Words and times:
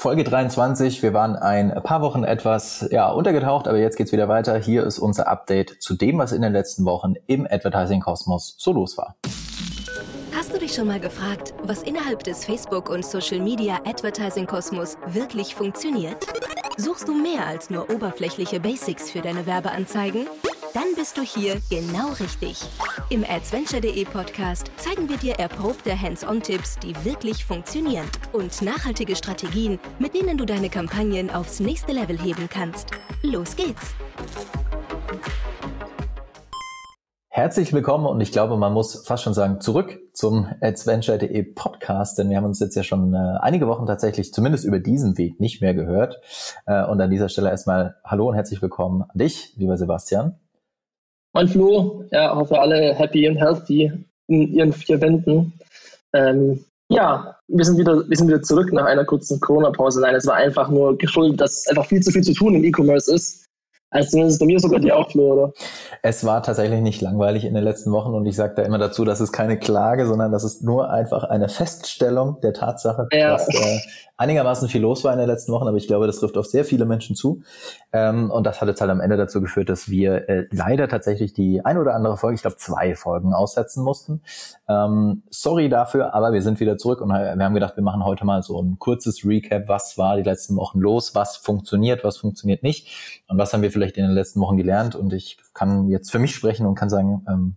Folge 0.00 0.24
23. 0.24 1.02
Wir 1.02 1.12
waren 1.12 1.36
ein 1.36 1.74
paar 1.82 2.00
Wochen 2.00 2.24
etwas 2.24 2.88
ja, 2.90 3.10
untergetaucht, 3.10 3.68
aber 3.68 3.76
jetzt 3.76 3.98
geht's 3.98 4.12
wieder 4.12 4.30
weiter. 4.30 4.56
Hier 4.56 4.82
ist 4.84 4.98
unser 4.98 5.28
Update 5.28 5.76
zu 5.82 5.94
dem, 5.94 6.16
was 6.16 6.32
in 6.32 6.40
den 6.40 6.54
letzten 6.54 6.86
Wochen 6.86 7.16
im 7.26 7.46
Advertising-Kosmos 7.46 8.54
so 8.56 8.72
los 8.72 8.96
war. 8.96 9.16
Hast 10.34 10.54
du 10.54 10.58
dich 10.58 10.72
schon 10.72 10.86
mal 10.86 11.00
gefragt, 11.00 11.52
was 11.64 11.82
innerhalb 11.82 12.24
des 12.24 12.46
Facebook- 12.46 12.88
und 12.88 13.04
Social-Media-Advertising-Kosmos 13.04 14.96
wirklich 15.08 15.54
funktioniert? 15.54 16.26
Suchst 16.78 17.06
du 17.06 17.12
mehr 17.12 17.46
als 17.46 17.68
nur 17.68 17.90
oberflächliche 17.90 18.58
Basics 18.58 19.10
für 19.10 19.20
deine 19.20 19.44
Werbeanzeigen? 19.44 20.26
Dann 20.72 20.94
bist 20.94 21.16
du 21.16 21.22
hier 21.22 21.60
genau 21.68 22.12
richtig. 22.20 22.62
Im 23.08 23.24
Adventure.de 23.24 24.04
Podcast 24.04 24.70
zeigen 24.76 25.08
wir 25.08 25.16
dir 25.16 25.34
erprobte 25.34 26.00
Hands-on-Tipps, 26.00 26.78
die 26.78 26.94
wirklich 27.04 27.44
funktionieren 27.44 28.06
und 28.32 28.62
nachhaltige 28.62 29.16
Strategien, 29.16 29.80
mit 29.98 30.14
denen 30.14 30.38
du 30.38 30.44
deine 30.44 30.70
Kampagnen 30.70 31.28
aufs 31.28 31.58
nächste 31.58 31.90
Level 31.90 32.16
heben 32.20 32.48
kannst. 32.48 32.90
Los 33.22 33.56
geht's! 33.56 33.94
Herzlich 37.30 37.72
willkommen 37.72 38.06
und 38.06 38.20
ich 38.20 38.30
glaube, 38.30 38.56
man 38.56 38.72
muss 38.72 39.04
fast 39.06 39.24
schon 39.24 39.34
sagen, 39.34 39.60
zurück 39.60 39.98
zum 40.12 40.46
Adventure.de 40.60 41.42
Podcast, 41.42 42.18
denn 42.18 42.30
wir 42.30 42.36
haben 42.36 42.44
uns 42.44 42.60
jetzt 42.60 42.76
ja 42.76 42.84
schon 42.84 43.14
äh, 43.14 43.38
einige 43.40 43.66
Wochen 43.66 43.86
tatsächlich 43.86 44.32
zumindest 44.32 44.64
über 44.64 44.78
diesen 44.78 45.18
Weg 45.18 45.40
nicht 45.40 45.62
mehr 45.62 45.74
gehört. 45.74 46.20
Äh, 46.66 46.84
und 46.84 47.00
an 47.00 47.10
dieser 47.10 47.28
Stelle 47.28 47.50
erstmal 47.50 47.96
Hallo 48.04 48.28
und 48.28 48.34
herzlich 48.34 48.62
willkommen 48.62 49.02
an 49.02 49.18
dich, 49.18 49.54
lieber 49.56 49.76
Sebastian. 49.76 50.38
Moin 51.32 51.48
Flo, 51.48 52.04
ja, 52.10 52.34
hoffe 52.34 52.58
alle 52.58 52.94
happy 52.94 53.28
und 53.28 53.36
healthy 53.36 53.92
in 54.26 54.52
ihren 54.52 54.72
vier 54.72 55.00
Wänden. 55.00 55.52
Ähm, 56.12 56.64
ja, 56.88 57.36
wir 57.46 57.64
sind 57.64 57.78
wieder, 57.78 58.08
wir 58.08 58.16
sind 58.16 58.26
wieder 58.26 58.42
zurück 58.42 58.72
nach 58.72 58.84
einer 58.84 59.04
kurzen 59.04 59.38
Corona-Pause. 59.38 60.00
Nein, 60.00 60.16
es 60.16 60.26
war 60.26 60.34
einfach 60.34 60.68
nur 60.70 60.98
geschuldet, 60.98 61.40
dass 61.40 61.68
einfach 61.68 61.86
viel 61.86 62.00
zu 62.00 62.10
viel 62.10 62.24
zu 62.24 62.34
tun 62.34 62.54
im 62.56 62.64
E-Commerce 62.64 63.14
ist. 63.14 63.46
Also 63.90 64.10
zumindest 64.10 64.38
bei 64.38 64.46
mir 64.46 64.60
sogar 64.60 64.78
die 64.78 64.92
Flo, 65.10 65.32
oder? 65.32 65.52
Es 66.02 66.24
war 66.24 66.42
tatsächlich 66.42 66.80
nicht 66.80 67.00
langweilig 67.00 67.44
in 67.44 67.54
den 67.54 67.64
letzten 67.64 67.90
Wochen 67.90 68.14
und 68.14 68.24
ich 68.26 68.36
sage 68.36 68.54
da 68.54 68.62
immer 68.62 68.78
dazu, 68.78 69.04
das 69.04 69.20
ist 69.20 69.32
keine 69.32 69.58
Klage, 69.58 70.06
sondern 70.06 70.30
das 70.30 70.44
ist 70.44 70.62
nur 70.62 70.90
einfach 70.90 71.24
eine 71.24 71.48
Feststellung 71.48 72.40
der 72.40 72.52
Tatsache, 72.52 73.08
ja. 73.12 73.32
dass 73.32 73.48
äh, 73.48 73.80
einigermaßen 74.16 74.68
viel 74.68 74.82
los 74.82 75.02
war 75.02 75.12
in 75.12 75.18
den 75.18 75.26
letzten 75.26 75.50
Wochen, 75.50 75.66
aber 75.66 75.76
ich 75.76 75.86
glaube, 75.86 76.06
das 76.06 76.20
trifft 76.20 76.36
auf 76.36 76.46
sehr 76.46 76.64
viele 76.64 76.84
Menschen 76.84 77.16
zu. 77.16 77.42
Ähm, 77.92 78.30
und 78.30 78.44
das 78.44 78.60
hat 78.60 78.68
jetzt 78.68 78.80
halt 78.80 78.90
am 78.90 79.00
Ende 79.00 79.16
dazu 79.16 79.40
geführt, 79.40 79.68
dass 79.70 79.88
wir 79.88 80.28
äh, 80.28 80.46
leider 80.52 80.88
tatsächlich 80.88 81.32
die 81.32 81.64
ein 81.64 81.78
oder 81.78 81.94
andere 81.94 82.16
Folge, 82.16 82.36
ich 82.36 82.42
glaube 82.42 82.58
zwei 82.58 82.94
Folgen 82.94 83.32
aussetzen 83.32 83.82
mussten. 83.82 84.20
Ähm, 84.68 85.22
sorry 85.30 85.68
dafür, 85.68 86.14
aber 86.14 86.32
wir 86.32 86.42
sind 86.42 86.60
wieder 86.60 86.76
zurück 86.76 87.00
und 87.00 87.08
wir 87.08 87.44
haben 87.44 87.54
gedacht, 87.54 87.76
wir 87.76 87.82
machen 87.82 88.04
heute 88.04 88.26
mal 88.26 88.42
so 88.42 88.60
ein 88.60 88.78
kurzes 88.78 89.24
Recap, 89.24 89.68
was 89.68 89.96
war 89.96 90.16
die 90.16 90.22
letzten 90.22 90.54
Wochen 90.56 90.78
los, 90.78 91.14
was 91.14 91.36
funktioniert, 91.36 92.04
was 92.04 92.18
funktioniert 92.18 92.62
nicht 92.62 93.24
und 93.26 93.38
was 93.38 93.52
haben 93.54 93.62
wir 93.62 93.70
vielleicht 93.70 93.79
in 93.96 94.04
den 94.04 94.12
letzten 94.12 94.40
Wochen 94.40 94.56
gelernt. 94.56 94.94
Und 94.94 95.12
ich 95.12 95.38
kann 95.54 95.88
jetzt 95.88 96.10
für 96.10 96.18
mich 96.18 96.34
sprechen 96.34 96.66
und 96.66 96.74
kann 96.74 96.90
sagen, 96.90 97.24
ähm, 97.28 97.54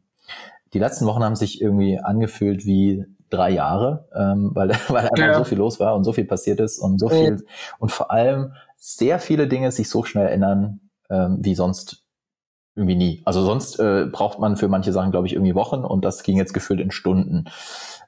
die 0.74 0.80
letzten 0.80 1.06
Wochen 1.06 1.24
haben 1.24 1.36
sich 1.36 1.62
irgendwie 1.62 2.00
angefühlt 2.00 2.66
wie 2.66 3.06
drei 3.30 3.52
Jahre, 3.52 4.08
ähm, 4.16 4.52
weil, 4.54 4.70
weil 4.88 5.10
einfach 5.10 5.18
ja. 5.18 5.38
so 5.38 5.44
viel 5.44 5.58
los 5.58 5.80
war 5.80 5.96
und 5.96 6.04
so 6.04 6.14
viel 6.14 6.26
passiert 6.26 6.60
ist 6.60 6.80
und 6.80 7.00
so 7.00 7.10
viel 7.10 7.32
mhm. 7.32 7.44
und 7.80 7.92
vor 7.92 8.12
allem 8.12 8.54
sehr 8.78 9.20
viele 9.20 9.48
Dinge 9.48 9.72
sich 9.72 9.90
so 9.90 10.04
schnell 10.04 10.28
ändern 10.28 10.82
ähm, 11.10 11.38
wie 11.42 11.56
sonst 11.56 12.04
irgendwie 12.76 12.96
nie. 12.96 13.22
Also 13.26 13.44
sonst 13.44 13.80
äh, 13.80 14.06
braucht 14.12 14.40
man 14.40 14.58
für 14.58 14.68
manche 14.68 14.92
Sachen, 14.92 15.12
glaube 15.12 15.28
ich, 15.28 15.34
irgendwie 15.34 15.56
Wochen 15.56 15.84
und 15.86 16.04
das 16.04 16.24
ging 16.24 16.38
jetzt 16.38 16.54
gefühlt 16.54 16.80
in 16.80 16.92
Stunden. 16.92 17.46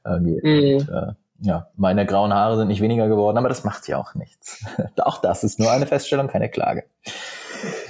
Irgendwie. 0.03 0.39
Mhm. 0.41 0.81
Und, 0.81 0.89
äh, 0.89 1.13
ja, 1.41 1.67
meine 1.75 2.05
grauen 2.05 2.33
Haare 2.33 2.57
sind 2.57 2.69
nicht 2.69 2.81
weniger 2.81 3.07
geworden, 3.07 3.37
aber 3.37 3.49
das 3.49 3.63
macht 3.63 3.87
ja 3.87 3.97
auch 3.97 4.15
nichts. 4.15 4.65
auch 4.97 5.19
das 5.19 5.43
ist 5.43 5.59
nur 5.59 5.71
eine 5.71 5.85
Feststellung, 5.85 6.27
keine 6.27 6.49
Klage. 6.49 6.85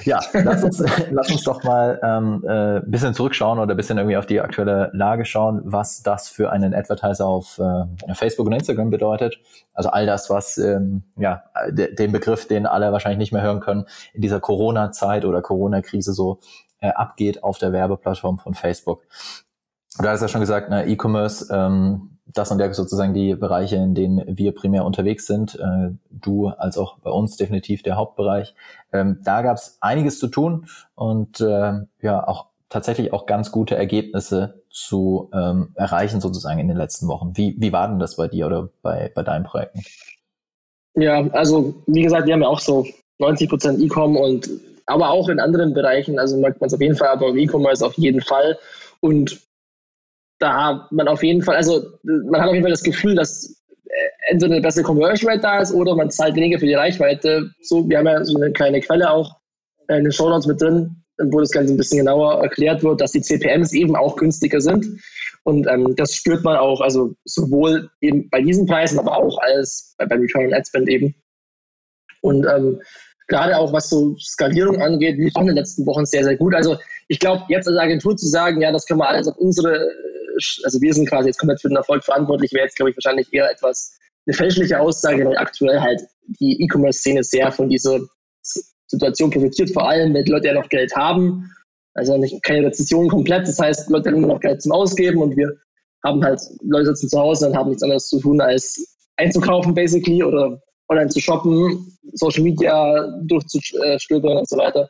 Ja, 0.05 0.19
lass 0.33 0.63
uns, 0.63 0.83
lass 1.11 1.31
uns 1.31 1.43
doch 1.43 1.63
mal 1.63 1.99
ähm, 2.03 2.43
äh, 2.47 2.81
bisschen 2.85 3.13
zurückschauen 3.13 3.59
oder 3.59 3.75
bisschen 3.75 3.97
irgendwie 3.97 4.17
auf 4.17 4.25
die 4.25 4.39
aktuelle 4.39 4.91
Lage 4.93 5.25
schauen, 5.25 5.61
was 5.65 6.03
das 6.03 6.29
für 6.29 6.51
einen 6.51 6.73
Advertiser 6.73 7.25
auf 7.25 7.59
äh, 7.59 8.13
Facebook 8.13 8.45
und 8.45 8.53
Instagram 8.53 8.91
bedeutet. 8.91 9.39
Also 9.73 9.89
all 9.89 10.05
das, 10.05 10.29
was 10.29 10.57
ähm, 10.57 11.03
ja 11.17 11.43
den 11.71 12.11
Begriff, 12.11 12.47
den 12.47 12.65
alle 12.65 12.91
wahrscheinlich 12.91 13.17
nicht 13.19 13.33
mehr 13.33 13.41
hören 13.41 13.59
können, 13.59 13.85
in 14.13 14.21
dieser 14.21 14.39
Corona-Zeit 14.39 15.25
oder 15.25 15.41
Corona-Krise 15.41 16.13
so 16.13 16.39
äh, 16.79 16.89
abgeht 16.89 17.43
auf 17.43 17.57
der 17.57 17.73
Werbeplattform 17.73 18.37
von 18.37 18.53
Facebook. 18.53 19.01
Du 19.97 20.07
hast 20.07 20.21
ja 20.21 20.27
schon 20.27 20.41
gesagt, 20.41 20.69
ne, 20.69 20.85
E-Commerce, 20.87 21.47
ähm, 21.51 22.14
das 22.33 22.49
sind 22.49 22.59
ja 22.59 22.73
sozusagen 22.73 23.13
die 23.13 23.35
Bereiche, 23.35 23.75
in 23.75 23.93
denen 23.93 24.23
wir 24.37 24.53
primär 24.53 24.85
unterwegs 24.85 25.27
sind. 25.27 25.55
Äh, 25.55 25.91
du 26.09 26.47
als 26.47 26.77
auch 26.77 26.97
bei 26.99 27.11
uns 27.11 27.37
definitiv 27.37 27.83
der 27.83 27.95
Hauptbereich. 27.95 28.55
Ähm, 28.91 29.19
da 29.23 29.41
gab 29.41 29.57
es 29.57 29.77
einiges 29.81 30.19
zu 30.19 30.27
tun 30.27 30.67
und 30.95 31.39
äh, 31.39 31.73
ja 32.01 32.27
auch 32.27 32.47
tatsächlich 32.69 33.13
auch 33.13 33.25
ganz 33.25 33.51
gute 33.51 33.75
Ergebnisse 33.75 34.61
zu 34.69 35.29
ähm, 35.33 35.69
erreichen 35.75 36.19
sozusagen 36.19 36.59
in 36.59 36.67
den 36.67 36.77
letzten 36.77 37.07
Wochen. 37.07 37.31
Wie, 37.35 37.55
wie 37.59 37.71
war 37.71 37.87
denn 37.87 37.99
das 37.99 38.17
bei 38.17 38.27
dir 38.27 38.47
oder 38.47 38.69
bei, 38.81 39.11
bei 39.13 39.23
deinen 39.23 39.43
Projekten? 39.43 39.83
Ja, 40.95 41.25
also 41.31 41.75
wie 41.85 42.01
gesagt, 42.01 42.25
wir 42.25 42.33
haben 42.33 42.41
ja 42.41 42.47
auch 42.47 42.59
so 42.59 42.85
90 43.19 43.49
Prozent 43.49 43.79
E-Com 43.81 44.17
und 44.17 44.49
aber 44.87 45.09
auch 45.09 45.29
in 45.29 45.39
anderen 45.39 45.73
Bereichen, 45.73 46.19
also 46.19 46.37
merkt 46.37 46.61
man 46.61 46.67
es 46.67 46.73
auf 46.73 46.81
jeden 46.81 46.95
Fall, 46.95 47.09
aber 47.09 47.27
E-Commerce 47.29 47.85
auf 47.85 47.93
jeden 47.93 48.21
Fall. 48.21 48.57
Und 48.99 49.39
da 50.39 50.87
man 50.91 51.07
auf 51.07 51.23
jeden 51.23 51.41
Fall, 51.41 51.55
also 51.55 51.83
man 52.03 52.41
hat 52.41 52.47
auf 52.47 52.53
jeden 52.53 52.63
Fall 52.63 52.71
das 52.71 52.83
Gefühl, 52.83 53.15
dass 53.15 53.63
äh, 53.85 54.31
entweder 54.31 54.53
eine 54.53 54.61
bessere 54.61 54.83
Conversion 54.83 55.29
Rate 55.29 55.41
da 55.41 55.59
ist 55.61 55.73
oder 55.73 55.95
man 55.95 56.11
zahlt 56.11 56.35
weniger 56.35 56.59
für 56.59 56.65
die 56.65 56.73
Reichweite. 56.73 57.51
So, 57.61 57.87
wir 57.87 57.97
haben 57.97 58.07
ja 58.07 58.23
so 58.23 58.35
eine 58.37 58.51
kleine 58.51 58.81
Quelle 58.81 59.09
auch 59.09 59.35
in 59.87 60.03
den 60.03 60.11
Show 60.11 60.29
Notes 60.29 60.47
mit 60.47 60.61
drin, 60.61 61.03
wo 61.17 61.39
das 61.39 61.51
Ganze 61.51 61.73
ein 61.73 61.77
bisschen 61.77 61.99
genauer 61.99 62.41
erklärt 62.41 62.83
wird, 62.83 63.01
dass 63.01 63.11
die 63.11 63.21
CPMs 63.21 63.73
eben 63.73 63.95
auch 63.95 64.17
günstiger 64.17 64.59
sind. 64.59 64.85
Und 65.43 65.67
ähm, 65.67 65.95
das 65.95 66.15
spürt 66.15 66.43
man 66.43 66.57
auch, 66.57 66.81
also 66.81 67.13
sowohl 67.23 67.89
eben 68.01 68.29
bei 68.29 68.41
diesen 68.41 68.65
Preisen, 68.65 68.97
aber 68.97 69.15
auch 69.15 69.37
als 69.37 69.93
bei, 69.97 70.05
beim 70.05 70.21
Return 70.21 70.47
on 70.47 70.53
Ad 70.53 70.65
Spend 70.67 70.89
eben. 70.89 71.15
Und 72.21 72.45
ähm, 72.47 72.81
gerade 73.27 73.55
auch 73.57 73.71
was 73.71 73.89
so 73.89 74.17
Skalierung 74.17 74.81
angeht, 74.81 75.17
lief 75.17 75.35
auch 75.35 75.41
in 75.41 75.47
den 75.47 75.55
letzten 75.55 75.85
Wochen 75.85 76.05
sehr, 76.05 76.23
sehr 76.23 76.35
gut. 76.35 76.55
Also 76.55 76.77
ich 77.07 77.19
glaube, 77.19 77.43
jetzt 77.49 77.67
als 77.67 77.77
Agentur 77.77 78.17
zu 78.17 78.27
sagen, 78.27 78.61
ja, 78.61 78.71
das 78.71 78.87
können 78.87 78.99
wir 78.99 79.07
alles 79.07 79.27
auf 79.27 79.37
unsere 79.37 79.87
also 80.63 80.81
wir 80.81 80.93
sind 80.93 81.09
quasi 81.09 81.27
jetzt 81.27 81.39
komplett 81.39 81.61
für 81.61 81.69
den 81.69 81.77
Erfolg 81.77 82.03
verantwortlich, 82.03 82.53
wäre 82.53 82.65
jetzt, 82.65 82.75
glaube 82.75 82.91
ich, 82.91 82.97
wahrscheinlich 82.97 83.31
eher 83.33 83.49
etwas 83.49 83.97
eine 84.25 84.35
fälschliche 84.35 84.79
Aussage, 84.79 85.25
weil 85.25 85.37
aktuell 85.37 85.79
halt 85.79 86.01
die 86.39 86.61
E-Commerce-Szene 86.63 87.23
sehr 87.23 87.51
von 87.51 87.69
dieser 87.69 87.99
Situation 88.87 89.29
profitiert, 89.29 89.71
vor 89.71 89.87
allem, 89.87 90.13
wenn 90.13 90.25
Leute 90.25 90.47
ja 90.47 90.53
noch 90.53 90.69
Geld 90.69 90.95
haben. 90.95 91.51
Also 91.93 92.19
keine 92.43 92.67
Rezession 92.67 93.07
komplett, 93.07 93.47
das 93.47 93.59
heißt, 93.59 93.89
Leute 93.89 94.09
haben 94.09 94.17
immer 94.17 94.27
noch 94.27 94.41
Geld 94.41 94.61
zum 94.61 94.73
Ausgeben 94.73 95.21
und 95.21 95.37
wir 95.37 95.55
haben 96.03 96.23
halt, 96.23 96.41
Leute 96.61 96.87
sitzen 96.87 97.09
zu 97.09 97.19
Hause 97.19 97.47
und 97.47 97.55
haben 97.55 97.69
nichts 97.69 97.83
anderes 97.83 98.07
zu 98.09 98.19
tun, 98.19 98.41
als 98.41 98.97
einzukaufen, 99.17 99.73
basically, 99.73 100.23
oder 100.23 100.61
online 100.89 101.09
zu 101.09 101.19
shoppen, 101.19 101.97
Social 102.13 102.43
Media 102.43 103.07
durchzustöbern 103.23 104.37
und 104.37 104.47
so 104.47 104.57
weiter. 104.57 104.89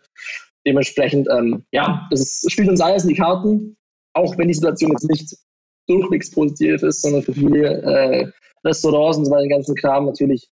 Dementsprechend, 0.65 1.27
ähm, 1.29 1.63
ja, 1.71 2.07
das 2.09 2.21
ist, 2.21 2.51
spielt 2.51 2.69
uns 2.69 2.81
alles 2.81 3.03
in 3.03 3.09
die 3.09 3.15
Karten 3.15 3.77
auch 4.15 4.37
wenn 4.37 4.47
die 4.47 4.53
Situation 4.53 4.91
jetzt 4.91 5.09
nicht 5.09 5.37
durchwegs 5.87 6.31
positiv 6.31 6.81
ist, 6.81 7.01
sondern 7.01 7.21
für 7.21 7.33
viele 7.33 7.81
äh, 7.83 8.31
Restaurants 8.65 9.17
und 9.17 9.25
so 9.25 9.31
weiter, 9.31 9.43
den 9.43 9.49
ganzen 9.49 9.75
Kram 9.75 10.05
natürlich 10.05 10.49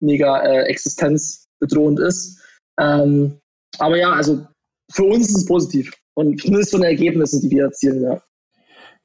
mega 0.00 0.40
äh, 0.40 0.62
existenzbedrohend 0.62 2.00
ist. 2.00 2.40
Ähm, 2.80 3.38
aber 3.78 3.98
ja, 3.98 4.12
also 4.12 4.46
für 4.90 5.04
uns 5.04 5.28
ist 5.28 5.38
es 5.38 5.46
positiv 5.46 5.92
und 6.14 6.40
zumindest 6.40 6.70
von 6.70 6.80
den 6.80 6.90
Ergebnissen, 6.90 7.40
die 7.42 7.50
wir 7.50 7.64
erzielen, 7.64 8.02
ja. 8.02 8.22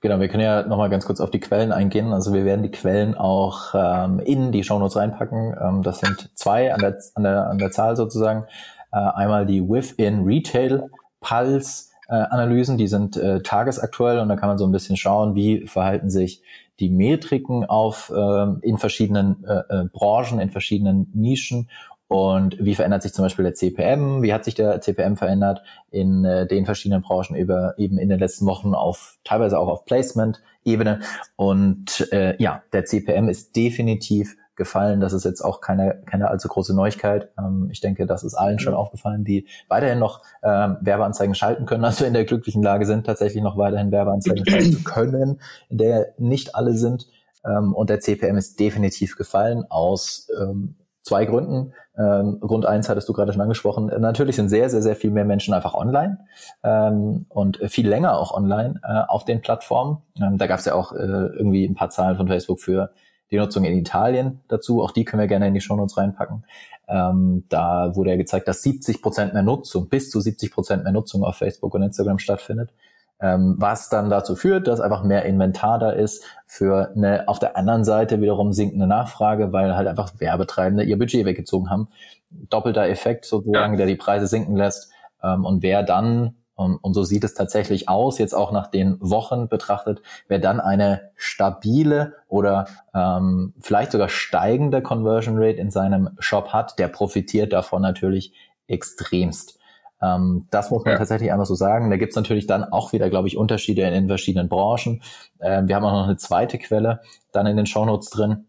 Genau, 0.01 0.19
wir 0.19 0.27
können 0.27 0.43
ja 0.43 0.67
nochmal 0.67 0.89
ganz 0.89 1.05
kurz 1.05 1.19
auf 1.19 1.31
die 1.31 1.39
Quellen 1.39 1.71
eingehen. 1.71 2.13
Also 2.13 2.31
wir 2.31 2.45
werden 2.45 2.61
die 2.61 2.69
Quellen 2.69 3.15
auch 3.15 3.73
ähm, 3.73 4.19
in 4.19 4.51
die 4.51 4.63
Shownotes 4.63 4.97
reinpacken. 4.97 5.55
Ähm, 5.59 5.81
das 5.81 5.99
sind 5.99 6.29
zwei 6.35 6.71
an 6.73 6.79
der, 6.79 6.99
an 7.15 7.23
der, 7.23 7.47
an 7.47 7.57
der 7.57 7.71
Zahl 7.71 7.95
sozusagen. 7.95 8.45
Äh, 8.91 8.97
einmal 8.97 9.47
die 9.47 9.67
Within 9.67 10.23
Retail 10.23 10.89
Pulse 11.21 11.85
äh, 12.07 12.13
Analysen, 12.13 12.77
die 12.77 12.87
sind 12.87 13.17
äh, 13.17 13.41
tagesaktuell 13.41 14.19
und 14.19 14.29
da 14.29 14.35
kann 14.35 14.49
man 14.49 14.57
so 14.57 14.65
ein 14.65 14.71
bisschen 14.71 14.97
schauen, 14.97 15.35
wie 15.35 15.67
verhalten 15.67 16.09
sich 16.09 16.41
die 16.79 16.89
Metriken 16.89 17.65
auf 17.65 18.11
äh, 18.15 18.45
in 18.61 18.77
verschiedenen 18.77 19.43
äh, 19.45 19.61
äh, 19.69 19.85
Branchen, 19.91 20.39
in 20.39 20.49
verschiedenen 20.49 21.09
Nischen 21.13 21.69
und 22.07 22.57
wie 22.63 22.75
verändert 22.75 23.01
sich 23.01 23.13
zum 23.13 23.25
Beispiel 23.25 23.43
der 23.43 23.55
CPM? 23.55 24.21
Wie 24.21 24.33
hat 24.33 24.45
sich 24.45 24.53
der 24.53 24.79
CPM 24.79 25.15
verändert 25.15 25.63
in 25.89 26.23
äh, 26.23 26.45
den 26.45 26.65
verschiedenen 26.65 27.01
Branchen 27.01 27.35
über 27.35 27.73
eben 27.77 27.97
in 27.97 28.09
den 28.09 28.19
letzten 28.19 28.45
Wochen 28.45 28.75
auf 28.75 29.17
teilweise 29.23 29.57
auch 29.57 29.67
auf 29.67 29.85
Placement-Ebene? 29.85 30.99
Und 31.35 32.07
äh, 32.11 32.41
ja, 32.41 32.61
der 32.73 32.85
CPM 32.85 33.27
ist 33.27 33.55
definitiv 33.55 34.37
gefallen. 34.55 34.99
Das 34.99 35.13
ist 35.13 35.25
jetzt 35.25 35.41
auch 35.41 35.61
keine, 35.61 36.01
keine 36.05 36.29
allzu 36.29 36.47
große 36.47 36.75
Neuigkeit. 36.75 37.29
Ähm, 37.37 37.69
ich 37.71 37.81
denke, 37.81 38.05
das 38.05 38.23
ist 38.23 38.35
allen 38.35 38.59
schon 38.59 38.73
aufgefallen, 38.73 39.23
die 39.23 39.47
weiterhin 39.67 39.99
noch 39.99 40.21
ähm, 40.43 40.77
Werbeanzeigen 40.81 41.35
schalten 41.35 41.65
können, 41.65 41.85
also 41.85 42.05
in 42.05 42.13
der 42.13 42.25
glücklichen 42.25 42.63
Lage 42.63 42.85
sind, 42.85 43.05
tatsächlich 43.05 43.43
noch 43.43 43.57
weiterhin 43.57 43.91
Werbeanzeigen 43.91 44.45
schalten 44.49 44.71
zu 44.71 44.83
können, 44.83 45.41
in 45.69 45.77
der 45.77 46.13
nicht 46.17 46.55
alle 46.55 46.73
sind. 46.73 47.07
Ähm, 47.45 47.73
und 47.73 47.89
der 47.89 47.99
CPM 47.99 48.37
ist 48.37 48.59
definitiv 48.59 49.17
gefallen 49.17 49.65
aus 49.69 50.27
ähm, 50.39 50.75
zwei 51.05 51.25
Gründen. 51.25 51.73
Ähm, 51.97 52.39
Grund 52.41 52.65
eins 52.65 52.89
hattest 52.89 53.07
du 53.07 53.13
gerade 53.13 53.31
schon 53.31 53.41
angesprochen. 53.41 53.91
Natürlich 53.99 54.35
sind 54.35 54.49
sehr, 54.49 54.69
sehr, 54.69 54.81
sehr 54.81 54.95
viel 54.95 55.11
mehr 55.11 55.23
Menschen 55.23 55.53
einfach 55.53 55.75
online 55.75 56.19
ähm, 56.63 57.25
und 57.29 57.57
viel 57.67 57.87
länger 57.87 58.17
auch 58.17 58.33
online 58.33 58.81
äh, 58.83 59.01
auf 59.07 59.23
den 59.23 59.41
Plattformen. 59.41 59.99
Ähm, 60.19 60.37
da 60.37 60.47
gab 60.47 60.59
es 60.59 60.65
ja 60.65 60.73
auch 60.73 60.91
äh, 60.93 60.97
irgendwie 60.97 61.65
ein 61.65 61.75
paar 61.75 61.91
Zahlen 61.91 62.17
von 62.17 62.27
Facebook 62.27 62.59
für 62.59 62.91
die 63.31 63.37
Nutzung 63.37 63.63
in 63.65 63.77
Italien 63.77 64.41
dazu. 64.47 64.81
Auch 64.81 64.91
die 64.91 65.05
können 65.05 65.21
wir 65.21 65.27
gerne 65.27 65.47
in 65.47 65.53
die 65.53 65.61
Shownotes 65.61 65.97
reinpacken. 65.97 66.45
Ähm, 66.87 67.45
da 67.49 67.95
wurde 67.95 68.11
ja 68.11 68.15
gezeigt, 68.15 68.47
dass 68.47 68.61
70 68.61 69.01
Prozent 69.01 69.33
mehr 69.33 69.43
Nutzung, 69.43 69.89
bis 69.89 70.09
zu 70.09 70.19
70 70.19 70.51
Prozent 70.51 70.83
mehr 70.83 70.93
Nutzung 70.93 71.23
auf 71.23 71.37
Facebook 71.37 71.73
und 71.73 71.81
Instagram 71.81 72.19
stattfindet. 72.19 72.71
Ähm, 73.21 73.55
was 73.57 73.87
dann 73.89 74.09
dazu 74.09 74.35
führt, 74.35 74.67
dass 74.67 74.81
einfach 74.81 75.03
mehr 75.03 75.23
Inventar 75.23 75.79
da 75.79 75.89
ist 75.91 76.25
für 76.45 76.91
eine 76.95 77.27
auf 77.29 77.39
der 77.39 77.55
anderen 77.55 77.85
Seite 77.85 78.21
wiederum 78.21 78.51
sinkende 78.51 78.87
Nachfrage, 78.87 79.53
weil 79.53 79.75
halt 79.75 79.87
einfach 79.87 80.19
Werbetreibende 80.19 80.83
ihr 80.83 80.99
Budget 80.99 81.25
weggezogen 81.25 81.69
haben. 81.69 81.87
Doppelter 82.29 82.87
Effekt 82.87 83.25
sozusagen, 83.25 83.73
ja. 83.73 83.77
der 83.77 83.85
die 83.87 83.95
Preise 83.95 84.27
sinken 84.27 84.57
lässt. 84.57 84.91
Ähm, 85.23 85.45
und 85.45 85.63
wer 85.63 85.81
dann 85.81 86.35
und, 86.55 86.77
und 86.77 86.93
so 86.93 87.03
sieht 87.03 87.23
es 87.23 87.33
tatsächlich 87.33 87.89
aus, 87.89 88.17
jetzt 88.17 88.33
auch 88.33 88.51
nach 88.51 88.67
den 88.67 88.97
Wochen 89.01 89.49
betrachtet, 89.49 90.01
wer 90.27 90.39
dann 90.39 90.59
eine 90.59 91.11
stabile 91.15 92.15
oder 92.27 92.67
ähm, 92.93 93.53
vielleicht 93.59 93.91
sogar 93.91 94.09
steigende 94.09 94.81
Conversion 94.81 95.37
Rate 95.37 95.59
in 95.59 95.69
seinem 95.69 96.11
Shop 96.19 96.49
hat, 96.49 96.79
der 96.79 96.87
profitiert 96.87 97.51
davon 97.53 97.81
natürlich 97.81 98.33
extremst. 98.67 99.59
Ähm, 100.01 100.47
das 100.49 100.71
muss 100.71 100.83
man 100.85 100.93
ja. 100.93 100.97
tatsächlich 100.97 101.31
einfach 101.31 101.45
so 101.45 101.55
sagen. 101.55 101.89
Da 101.89 101.97
gibt's 101.97 102.15
natürlich 102.15 102.47
dann 102.47 102.63
auch 102.63 102.93
wieder, 102.93 103.09
glaube 103.09 103.27
ich, 103.27 103.37
Unterschiede 103.37 103.81
in, 103.83 103.93
in 103.93 104.07
verschiedenen 104.07 104.49
Branchen. 104.49 105.01
Ähm, 105.41 105.67
wir 105.67 105.75
haben 105.75 105.85
auch 105.85 105.91
noch 105.91 106.05
eine 106.05 106.17
zweite 106.17 106.57
Quelle 106.57 107.01
dann 107.31 107.47
in 107.47 107.57
den 107.57 107.65
Shownotes 107.65 108.09
drin. 108.09 108.45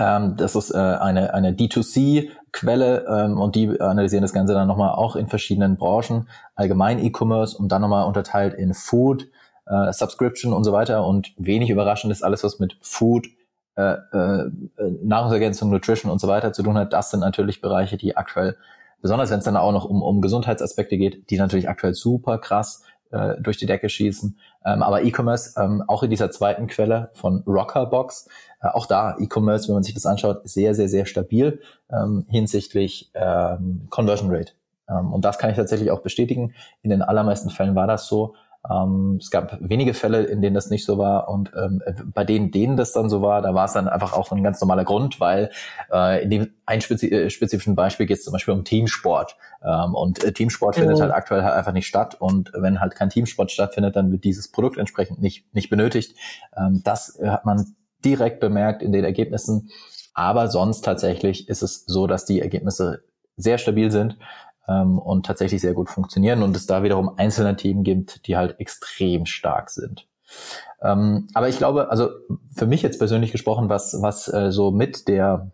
Ähm, 0.00 0.34
das 0.36 0.56
ist 0.56 0.70
äh, 0.70 0.78
eine, 0.78 1.34
eine 1.34 1.52
D2C-Quelle 1.52 3.04
ähm, 3.06 3.38
und 3.38 3.54
die 3.54 3.78
analysieren 3.80 4.22
das 4.22 4.32
Ganze 4.32 4.54
dann 4.54 4.66
nochmal 4.66 4.94
auch 4.94 5.14
in 5.14 5.28
verschiedenen 5.28 5.76
Branchen, 5.76 6.26
allgemein 6.54 7.04
E-Commerce 7.04 7.56
und 7.58 7.70
dann 7.70 7.82
nochmal 7.82 8.06
unterteilt 8.06 8.54
in 8.54 8.72
Food, 8.72 9.28
äh, 9.66 9.92
Subscription 9.92 10.54
und 10.54 10.64
so 10.64 10.72
weiter. 10.72 11.04
Und 11.04 11.34
wenig 11.36 11.68
überraschend 11.68 12.10
ist 12.12 12.24
alles, 12.24 12.42
was 12.42 12.58
mit 12.58 12.78
Food, 12.80 13.28
äh, 13.76 13.92
äh, 13.92 14.50
Nahrungsergänzung, 15.02 15.68
Nutrition 15.68 16.10
und 16.10 16.18
so 16.18 16.28
weiter 16.28 16.54
zu 16.54 16.62
tun 16.62 16.78
hat. 16.78 16.94
Das 16.94 17.10
sind 17.10 17.20
natürlich 17.20 17.60
Bereiche, 17.60 17.98
die 17.98 18.16
aktuell 18.16 18.56
besonders 19.02 19.30
wenn 19.30 19.38
es 19.38 19.44
dann 19.44 19.56
auch 19.56 19.72
noch 19.72 19.84
um, 19.84 20.02
um 20.02 20.22
Gesundheitsaspekte 20.22 20.96
geht, 20.96 21.30
die 21.30 21.36
natürlich 21.36 21.68
aktuell 21.68 21.94
super 21.94 22.38
krass 22.38 22.84
äh, 23.10 23.36
durch 23.40 23.56
die 23.56 23.66
Decke 23.66 23.88
schießen. 23.88 24.38
Ähm, 24.64 24.82
aber 24.82 25.02
E-Commerce, 25.02 25.60
ähm, 25.60 25.82
auch 25.86 26.02
in 26.02 26.10
dieser 26.10 26.30
zweiten 26.30 26.66
Quelle 26.66 27.10
von 27.14 27.42
Rockerbox, 27.46 28.28
äh, 28.62 28.68
auch 28.68 28.86
da 28.86 29.16
E-Commerce, 29.18 29.68
wenn 29.68 29.74
man 29.74 29.82
sich 29.82 29.94
das 29.94 30.06
anschaut, 30.06 30.48
sehr, 30.48 30.74
sehr, 30.74 30.88
sehr 30.88 31.06
stabil 31.06 31.60
ähm, 31.90 32.26
hinsichtlich 32.28 33.10
ähm, 33.14 33.86
Conversion 33.90 34.30
Rate. 34.30 34.52
Ähm, 34.88 35.12
und 35.12 35.24
das 35.24 35.38
kann 35.38 35.50
ich 35.50 35.56
tatsächlich 35.56 35.90
auch 35.90 36.00
bestätigen. 36.00 36.54
In 36.82 36.90
den 36.90 37.02
allermeisten 37.02 37.50
Fällen 37.50 37.74
war 37.74 37.86
das 37.86 38.06
so. 38.06 38.34
Ähm, 38.68 39.16
es 39.20 39.30
gab 39.30 39.56
wenige 39.60 39.94
Fälle, 39.94 40.24
in 40.24 40.42
denen 40.42 40.54
das 40.54 40.68
nicht 40.68 40.84
so 40.84 40.98
war 40.98 41.28
und 41.28 41.50
ähm, 41.56 41.82
bei 42.12 42.24
denen, 42.24 42.50
denen 42.50 42.76
das 42.76 42.92
dann 42.92 43.08
so 43.08 43.22
war, 43.22 43.40
da 43.40 43.54
war 43.54 43.64
es 43.64 43.72
dann 43.72 43.88
einfach 43.88 44.12
auch 44.12 44.30
ein 44.32 44.42
ganz 44.42 44.60
normaler 44.60 44.84
Grund, 44.84 45.18
weil 45.18 45.50
äh, 45.90 46.22
in 46.22 46.30
dem 46.30 46.50
ein 46.66 46.82
spezi 46.82 47.08
äh, 47.08 47.30
spezifischen 47.30 47.74
Beispiel 47.74 48.06
geht 48.06 48.18
es 48.18 48.24
zum 48.24 48.32
Beispiel 48.32 48.52
um 48.52 48.64
Teamsport 48.64 49.36
ähm, 49.64 49.94
und 49.94 50.22
äh, 50.22 50.32
Teamsport 50.32 50.76
mhm. 50.76 50.82
findet 50.82 51.00
halt 51.00 51.12
aktuell 51.12 51.42
halt 51.42 51.54
einfach 51.54 51.72
nicht 51.72 51.86
statt 51.86 52.16
und 52.20 52.52
wenn 52.54 52.80
halt 52.80 52.94
kein 52.94 53.08
Teamsport 53.08 53.50
stattfindet, 53.50 53.96
dann 53.96 54.12
wird 54.12 54.24
dieses 54.24 54.50
Produkt 54.50 54.76
entsprechend 54.76 55.22
nicht 55.22 55.54
nicht 55.54 55.70
benötigt. 55.70 56.14
Ähm, 56.54 56.82
das 56.84 57.18
hat 57.24 57.46
man 57.46 57.74
direkt 58.04 58.40
bemerkt 58.40 58.82
in 58.82 58.92
den 58.92 59.04
Ergebnissen, 59.04 59.70
aber 60.12 60.48
sonst 60.48 60.84
tatsächlich 60.84 61.48
ist 61.48 61.62
es 61.62 61.84
so, 61.86 62.06
dass 62.06 62.26
die 62.26 62.42
Ergebnisse 62.42 63.04
sehr 63.36 63.56
stabil 63.56 63.90
sind 63.90 64.18
ähm, 64.70 64.98
und 64.98 65.26
tatsächlich 65.26 65.60
sehr 65.60 65.74
gut 65.74 65.88
funktionieren 65.88 66.42
und 66.42 66.56
es 66.56 66.66
da 66.66 66.82
wiederum 66.82 67.10
einzelne 67.16 67.56
Themen 67.56 67.82
gibt, 67.82 68.26
die 68.26 68.36
halt 68.36 68.60
extrem 68.60 69.26
stark 69.26 69.70
sind. 69.70 70.06
Ähm, 70.82 71.28
aber 71.34 71.48
ich 71.48 71.58
glaube, 71.58 71.90
also 71.90 72.10
für 72.54 72.66
mich 72.66 72.82
jetzt 72.82 72.98
persönlich 72.98 73.32
gesprochen, 73.32 73.68
was, 73.68 74.00
was 74.00 74.32
äh, 74.32 74.52
so 74.52 74.70
mit 74.70 75.08
der 75.08 75.50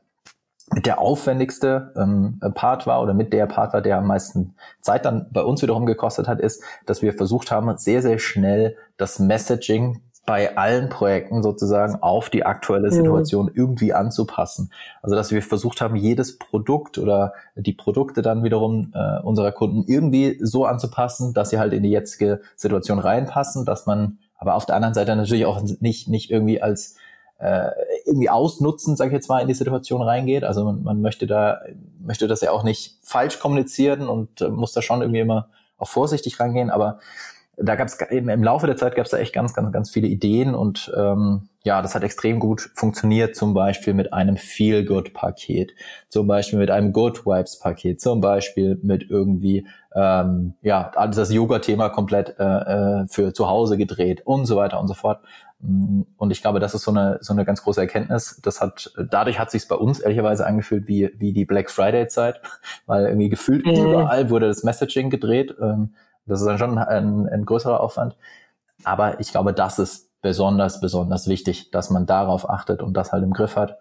mit 0.75 0.85
der 0.85 1.01
aufwendigste 1.01 1.93
ähm, 1.97 2.41
Part 2.55 2.89
war 2.89 3.01
oder 3.01 3.15
mit 3.15 3.33
der 3.33 3.47
Part 3.47 3.73
war, 3.73 3.83
der 3.83 3.99
am 3.99 4.07
meisten 4.09 4.57
Zeit 4.81 5.05
dann 5.05 5.29
bei 5.31 5.43
uns 5.43 5.63
wiederum 5.63 5.87
gekostet 5.87 6.27
hat, 6.27 6.41
ist, 6.41 6.61
dass 6.87 7.03
wir 7.03 7.13
versucht 7.13 7.53
haben, 7.53 7.77
sehr, 7.79 8.03
sehr 8.03 8.19
schnell 8.19 8.77
das 8.97 9.21
Messaging 9.21 10.03
bei 10.27 10.57
allen 10.57 10.89
Projekten 10.89 11.45
sozusagen 11.45 12.03
auf 12.03 12.31
die 12.31 12.45
aktuelle 12.45 12.89
mhm. 12.89 12.93
Situation 12.93 13.47
mhm. 13.47 13.53
irgendwie 13.55 13.95
anzupassen. 13.95 14.73
Also 15.01 15.15
dass 15.15 15.31
wir 15.31 15.41
versucht 15.41 15.81
haben, 15.81 15.95
jedes 15.95 16.39
Produkt 16.39 16.99
oder 16.99 17.33
die 17.55 17.73
Produkte 17.73 18.23
dann 18.23 18.43
wiederum 18.43 18.93
äh, 18.93 19.23
unserer 19.23 19.53
Kunden 19.53 19.85
irgendwie 19.87 20.37
so 20.43 20.67
anzupassen, 20.67 21.33
dass 21.33 21.51
sie 21.51 21.61
halt 21.61 21.73
in 21.73 21.85
die 21.85 21.91
jetzige 21.91 22.41
Situation 22.57 22.99
reinpassen, 22.99 23.65
dass 23.65 23.87
man 23.87 24.19
aber 24.37 24.57
auf 24.57 24.67
der 24.67 24.75
anderen 24.75 24.95
Seite 24.95 25.15
natürlich 25.15 25.47
auch 25.47 25.63
nicht, 25.81 26.09
nicht 26.09 26.31
irgendwie 26.31 26.61
als 26.61 26.97
äh, 27.39 27.71
irgendwie 28.05 28.29
ausnutzen, 28.29 28.97
sage 28.97 29.11
ich 29.11 29.15
jetzt 29.15 29.29
mal, 29.29 29.41
in 29.41 29.49
die 29.49 29.55
Situation 29.55 30.03
reingeht. 30.03 30.43
Also 30.43 30.65
man, 30.65 30.83
man 30.83 31.01
möchte 31.01 31.27
da, 31.27 31.61
möchte 32.01 32.27
das 32.27 32.41
ja 32.41 32.51
auch 32.51 32.65
nicht 32.65 32.99
falsch 33.01 33.39
kommunizieren 33.39 34.09
und 34.09 34.41
äh, 34.41 34.49
muss 34.49 34.73
da 34.73 34.83
schon 34.83 35.03
irgendwie 35.03 35.21
immer 35.21 35.49
auch 35.79 35.89
vorsichtig 35.89 36.41
rangehen, 36.41 36.71
aber 36.71 36.99
da 37.57 37.75
gab 37.75 37.89
es 37.89 37.99
im 38.11 38.43
Laufe 38.45 38.67
der 38.67 38.77
Zeit 38.77 38.97
gab 38.97 39.07
es 39.07 39.11
da 39.11 39.19
echt 39.19 39.33
ganz, 39.33 39.55
ganz, 39.55 39.73
ganz 39.73 39.91
viele 39.91 40.09
Ideen 40.09 40.55
und 40.55 40.93
ähm, 40.97 41.49
ja, 41.65 41.83
das 41.83 41.95
hat 41.95 42.05
extrem 42.05 42.39
gut 42.39 42.71
funktioniert, 42.75 43.35
zum 43.35 43.55
Beispiel 43.55 43.95
mit 43.95 44.13
einem 44.13 44.37
Feel-Good-Paket, 44.37 45.73
zum 46.09 46.27
Beispiel 46.27 46.59
mit 46.59 46.71
einem 46.71 46.93
Good 46.93 47.27
Vibes-Paket, 47.27 48.01
zum 48.01 48.21
Beispiel 48.21 48.79
mit 48.83 49.11
irgendwie 49.11 49.67
ähm, 49.95 50.55
ja 50.61 50.93
das 51.09 51.33
Yoga-Thema 51.33 51.89
komplett 51.89 52.39
äh, 52.39 52.45
äh, 52.45 53.07
für 53.09 53.33
zu 53.33 53.49
Hause 53.49 53.79
gedreht 53.79 54.23
und 54.27 54.45
so 54.45 54.57
weiter 54.57 54.79
und 54.79 54.87
so 54.87 54.95
fort. 54.95 55.21
Mm, 55.61 56.03
und 56.19 56.31
ich 56.31 56.43
glaube, 56.43 56.61
das 56.61 56.75
ist 56.75 56.83
so 56.83 56.91
eine 56.91 57.19
so 57.23 57.33
eine 57.33 57.47
ganz 57.47 57.63
große 57.63 57.81
Erkenntnis. 57.81 58.39
Das 58.45 58.61
hat 58.61 58.93
dadurch 59.11 59.39
hat 59.39 59.51
sich 59.51 59.67
bei 59.67 59.77
uns 59.77 59.99
ehrlicherweise 59.99 60.47
angefühlt 60.47 60.87
wie 60.87 61.11
wie 61.17 61.33
die 61.33 61.47
Black 61.47 61.71
Friday 61.71 62.07
Zeit, 62.07 62.41
weil 62.87 63.07
irgendwie 63.07 63.31
gefühlt 63.31 63.65
mhm. 63.65 63.73
überall 63.73 64.29
wurde 64.29 64.47
das 64.47 64.63
Messaging 64.63 65.09
gedreht. 65.09 65.55
Ähm, 65.61 65.95
das 66.27 66.41
ist 66.41 66.47
dann 66.47 66.59
schon 66.59 66.79
ein, 66.79 67.29
ein 67.29 67.45
größerer 67.45 67.81
Aufwand. 67.81 68.17
Aber 68.85 69.21
ich 69.21 69.31
glaube, 69.31 69.53
das 69.53 69.79
ist 69.79 70.11
besonders, 70.23 70.81
besonders 70.81 71.29
wichtig, 71.29 71.71
dass 71.71 71.91
man 71.91 72.07
darauf 72.07 72.49
achtet 72.51 72.83
und 72.83 72.95
das 72.95 73.13
halt 73.13 73.23
im 73.23 73.33
Griff 73.33 73.57
hat 73.57 73.79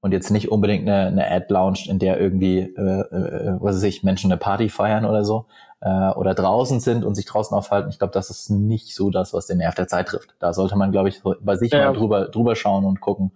und 0.00 0.12
jetzt 0.12 0.30
nicht 0.30 0.50
unbedingt 0.50 0.88
eine, 0.88 1.06
eine 1.06 1.30
Ad 1.30 1.46
launcht, 1.48 1.88
in 1.88 1.98
der 1.98 2.20
irgendwie, 2.20 2.58
äh, 2.58 3.00
äh, 3.00 3.56
was 3.60 3.76
weiß 3.76 3.84
ich, 3.84 4.02
Menschen 4.02 4.30
eine 4.30 4.38
Party 4.38 4.68
feiern 4.68 5.04
oder 5.04 5.24
so 5.24 5.46
äh, 5.80 6.10
oder 6.10 6.34
draußen 6.34 6.80
sind 6.80 7.04
und 7.04 7.14
sich 7.14 7.26
draußen 7.26 7.56
aufhalten. 7.56 7.90
Ich 7.90 7.98
glaube, 7.98 8.12
das 8.12 8.28
ist 8.28 8.50
nicht 8.50 8.94
so 8.94 9.10
das, 9.10 9.32
was 9.32 9.46
den 9.46 9.58
Nerv 9.58 9.74
der 9.74 9.88
Zeit 9.88 10.08
trifft. 10.08 10.34
Da 10.40 10.52
sollte 10.52 10.76
man, 10.76 10.92
glaube 10.92 11.08
ich, 11.08 11.22
bei 11.22 11.56
sich 11.56 11.72
ja. 11.72 11.86
mal 11.86 11.96
drüber, 11.96 12.26
drüber 12.26 12.56
schauen 12.56 12.84
und 12.84 13.00
gucken, 13.00 13.32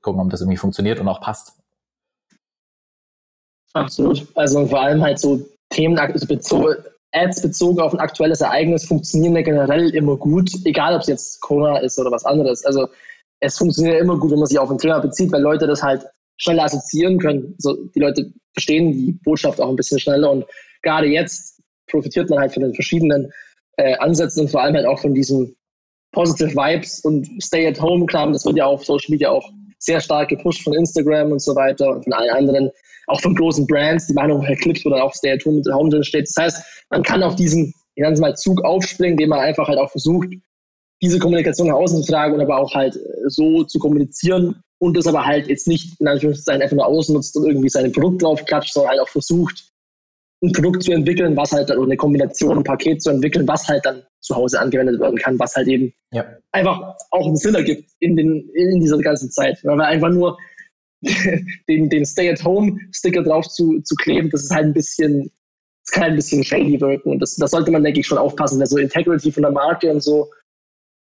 gucken, 0.00 0.20
ob 0.20 0.30
das 0.30 0.40
irgendwie 0.40 0.58
funktioniert 0.58 1.00
und 1.00 1.08
auch 1.08 1.20
passt. 1.20 1.54
Absolut. 3.72 4.26
Also 4.34 4.66
vor 4.66 4.80
allem 4.80 5.02
halt 5.02 5.18
so 5.18 5.40
Themen, 5.70 5.98
also 5.98 6.26
bezogen, 6.26 6.76
Ads 7.12 7.42
bezogen 7.42 7.80
auf 7.80 7.92
ein 7.92 8.00
aktuelles 8.00 8.40
Ereignis 8.40 8.86
funktionieren 8.86 9.36
ja 9.36 9.42
generell 9.42 9.94
immer 9.94 10.16
gut, 10.16 10.50
egal 10.64 10.94
ob 10.94 11.02
es 11.02 11.08
jetzt 11.08 11.40
Corona 11.40 11.78
ist 11.78 11.98
oder 11.98 12.10
was 12.10 12.24
anderes. 12.24 12.64
Also 12.64 12.88
es 13.40 13.58
funktioniert 13.58 14.00
immer 14.00 14.18
gut, 14.18 14.30
wenn 14.30 14.38
man 14.38 14.46
sich 14.46 14.58
auf 14.58 14.70
ein 14.70 14.78
Thema 14.78 15.00
bezieht, 15.00 15.30
weil 15.32 15.42
Leute 15.42 15.66
das 15.66 15.82
halt 15.82 16.06
schneller 16.38 16.64
assoziieren 16.64 17.18
können. 17.18 17.54
Also 17.58 17.84
die 17.94 18.00
Leute 18.00 18.32
verstehen 18.54 18.92
die 18.92 19.12
Botschaft 19.24 19.60
auch 19.60 19.68
ein 19.68 19.76
bisschen 19.76 19.98
schneller 19.98 20.30
und 20.30 20.44
gerade 20.82 21.06
jetzt 21.06 21.60
profitiert 21.90 22.30
man 22.30 22.38
halt 22.38 22.52
von 22.52 22.62
den 22.62 22.74
verschiedenen 22.74 23.30
äh, 23.76 23.96
Ansätzen 23.96 24.42
und 24.42 24.50
vor 24.50 24.62
allem 24.62 24.74
halt 24.74 24.86
auch 24.86 24.98
von 24.98 25.14
diesen 25.14 25.54
Positive 26.12 26.50
Vibes 26.50 27.00
und 27.00 27.28
Stay 27.42 27.66
at 27.66 27.80
Home 27.80 28.06
Kram. 28.06 28.32
Das 28.32 28.44
wird 28.44 28.56
ja 28.56 28.66
auf 28.66 28.84
Social 28.84 29.10
Media 29.10 29.30
auch 29.30 29.50
sehr 29.84 30.00
stark 30.00 30.28
gepusht 30.28 30.62
von 30.62 30.74
Instagram 30.74 31.32
und 31.32 31.42
so 31.42 31.54
weiter 31.54 31.90
und 31.90 32.04
von 32.04 32.12
allen 32.12 32.30
anderen 32.30 32.70
auch 33.08 33.20
von 33.20 33.34
großen 33.34 33.66
Brands, 33.66 34.06
die 34.06 34.14
machen 34.14 34.32
auch 34.32 34.44
Clips, 34.60 34.82
dann 34.84 34.94
auch 34.94 35.12
Stay 35.12 35.32
at 35.32 35.44
Home, 35.44 35.62
Home 35.72 35.90
drin 35.90 36.04
steht. 36.04 36.28
Das 36.28 36.36
heißt, 36.42 36.86
man 36.90 37.02
kann 37.02 37.22
auf 37.22 37.34
diesen, 37.34 37.74
ich 37.94 38.02
nenne 38.02 38.14
es 38.14 38.20
mal 38.20 38.34
Zug 38.36 38.64
aufspringen, 38.64 39.14
indem 39.14 39.30
man 39.30 39.40
einfach 39.40 39.68
halt 39.68 39.78
auch 39.78 39.90
versucht, 39.90 40.28
diese 41.02 41.18
Kommunikation 41.18 41.66
nach 41.68 41.74
außen 41.74 42.02
zu 42.02 42.12
tragen 42.12 42.34
und 42.34 42.40
aber 42.40 42.58
auch 42.58 42.72
halt 42.74 42.94
äh, 42.94 43.00
so 43.26 43.64
zu 43.64 43.78
kommunizieren 43.80 44.62
und 44.78 44.96
das 44.96 45.06
aber 45.06 45.26
halt 45.26 45.48
jetzt 45.48 45.66
nicht 45.66 46.00
in 46.00 46.06
Anführungszeichen 46.06 46.62
einfach 46.62 46.76
nur 46.76 46.86
ausnutzt 46.86 47.36
und 47.36 47.46
irgendwie 47.46 47.68
seine 47.68 47.90
Produkte 47.90 48.24
draufklatscht, 48.24 48.72
sondern 48.72 48.92
halt 48.92 49.00
auch 49.00 49.08
versucht, 49.08 49.71
ein 50.42 50.52
Produkt 50.52 50.82
zu 50.82 50.92
entwickeln, 50.92 51.36
was 51.36 51.52
halt 51.52 51.70
dann, 51.70 51.78
oder 51.78 51.86
eine 51.86 51.96
Kombination, 51.96 52.58
ein 52.58 52.64
Paket 52.64 53.00
zu 53.00 53.10
entwickeln, 53.10 53.46
was 53.46 53.66
halt 53.68 53.84
dann 53.84 54.02
zu 54.20 54.34
Hause 54.34 54.60
angewendet 54.60 55.00
werden 55.00 55.16
kann, 55.18 55.38
was 55.38 55.54
halt 55.54 55.68
eben 55.68 55.92
ja. 56.12 56.24
einfach 56.52 56.96
auch 57.10 57.26
einen 57.26 57.36
Sinn 57.36 57.54
ergibt 57.54 57.90
in, 58.00 58.16
den, 58.16 58.48
in 58.54 58.80
dieser 58.80 58.98
ganzen 58.98 59.30
Zeit. 59.30 59.58
Weil 59.62 59.76
wir 59.76 59.86
einfach 59.86 60.10
nur 60.10 60.36
den, 61.68 61.88
den 61.88 62.04
Stay-at-Home-Sticker 62.04 63.22
drauf 63.22 63.48
zu, 63.48 63.80
zu 63.82 63.94
kleben, 63.96 64.30
das 64.30 64.44
ist 64.44 64.54
halt 64.54 64.66
ein 64.66 64.74
bisschen, 64.74 65.30
das 65.84 65.92
kann 65.92 66.02
halt 66.02 66.12
ein 66.12 66.16
bisschen 66.16 66.44
shady 66.44 66.80
wirken. 66.80 67.10
Und 67.10 67.18
das, 67.20 67.36
das 67.36 67.50
sollte 67.52 67.70
man, 67.70 67.84
denke 67.84 68.00
ich, 68.00 68.06
schon 68.06 68.18
aufpassen. 68.18 68.60
Also 68.60 68.78
Integrity 68.78 69.30
von 69.30 69.42
der 69.42 69.52
Marke 69.52 69.90
und 69.90 70.02
so 70.02 70.28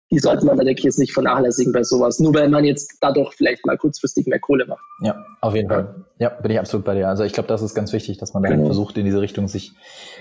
die 0.09 0.19
sollte 0.19 0.45
man 0.45 0.55
bei 0.57 0.63
der 0.63 0.75
Kies 0.75 0.97
nicht 0.97 1.13
vernachlässigen 1.13 1.73
bei 1.73 1.83
sowas. 1.83 2.19
Nur 2.19 2.33
weil 2.33 2.47
man 2.47 2.63
jetzt 2.63 2.97
dadurch 3.01 3.33
vielleicht 3.33 3.65
mal 3.65 3.77
kurzfristig 3.77 4.25
mehr 4.27 4.39
Kohle 4.39 4.65
macht. 4.65 4.79
Ja, 5.01 5.21
auf 5.41 5.53
jeden 5.53 5.67
Fall. 5.67 6.05
Ja, 6.17 6.29
bin 6.29 6.51
ich 6.51 6.59
absolut 6.59 6.85
bei 6.85 6.95
dir. 6.95 7.09
Also 7.09 7.23
ich 7.23 7.33
glaube, 7.33 7.49
das 7.49 7.61
ist 7.61 7.75
ganz 7.75 7.91
wichtig, 7.91 8.17
dass 8.17 8.33
man 8.33 8.43
dann 8.43 8.53
genau. 8.53 8.67
versucht, 8.67 8.97
in 8.97 9.03
diese 9.03 9.19
Richtung 9.19 9.49
sich 9.49 9.73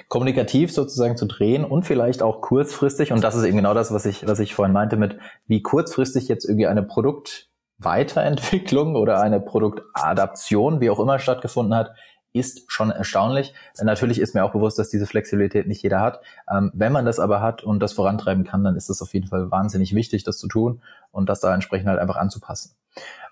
kommunikativ 0.08 0.72
sozusagen 0.72 1.16
zu 1.16 1.26
drehen 1.26 1.64
und 1.64 1.84
vielleicht 1.84 2.22
auch 2.22 2.40
kurzfristig. 2.40 3.12
Und 3.12 3.22
das 3.22 3.36
ist 3.36 3.44
eben 3.44 3.56
genau 3.56 3.74
das, 3.74 3.92
was 3.92 4.06
ich, 4.06 4.26
was 4.26 4.40
ich 4.40 4.54
vorhin 4.54 4.72
meinte 4.72 4.96
mit, 4.96 5.18
wie 5.46 5.62
kurzfristig 5.62 6.26
jetzt 6.26 6.44
irgendwie 6.44 6.66
eine 6.66 6.82
Produktweiterentwicklung 6.82 8.96
oder 8.96 9.20
eine 9.20 9.40
Produktadaption, 9.40 10.80
wie 10.80 10.90
auch 10.90 10.98
immer 10.98 11.20
stattgefunden 11.20 11.76
hat, 11.76 11.92
ist 12.36 12.70
schon 12.70 12.90
erstaunlich. 12.90 13.54
Natürlich 13.82 14.20
ist 14.20 14.34
mir 14.34 14.44
auch 14.44 14.52
bewusst, 14.52 14.78
dass 14.78 14.90
diese 14.90 15.06
Flexibilität 15.06 15.66
nicht 15.66 15.82
jeder 15.82 16.00
hat. 16.00 16.20
Ähm, 16.50 16.70
wenn 16.74 16.92
man 16.92 17.04
das 17.04 17.18
aber 17.18 17.40
hat 17.40 17.64
und 17.64 17.80
das 17.80 17.94
vorantreiben 17.94 18.44
kann, 18.44 18.62
dann 18.62 18.76
ist 18.76 18.90
es 18.90 19.02
auf 19.02 19.14
jeden 19.14 19.26
Fall 19.26 19.50
wahnsinnig 19.50 19.94
wichtig, 19.94 20.24
das 20.24 20.38
zu 20.38 20.48
tun 20.48 20.82
und 21.10 21.28
das 21.28 21.40
da 21.40 21.54
entsprechend 21.54 21.88
halt 21.88 21.98
einfach 21.98 22.16
anzupassen. 22.16 22.76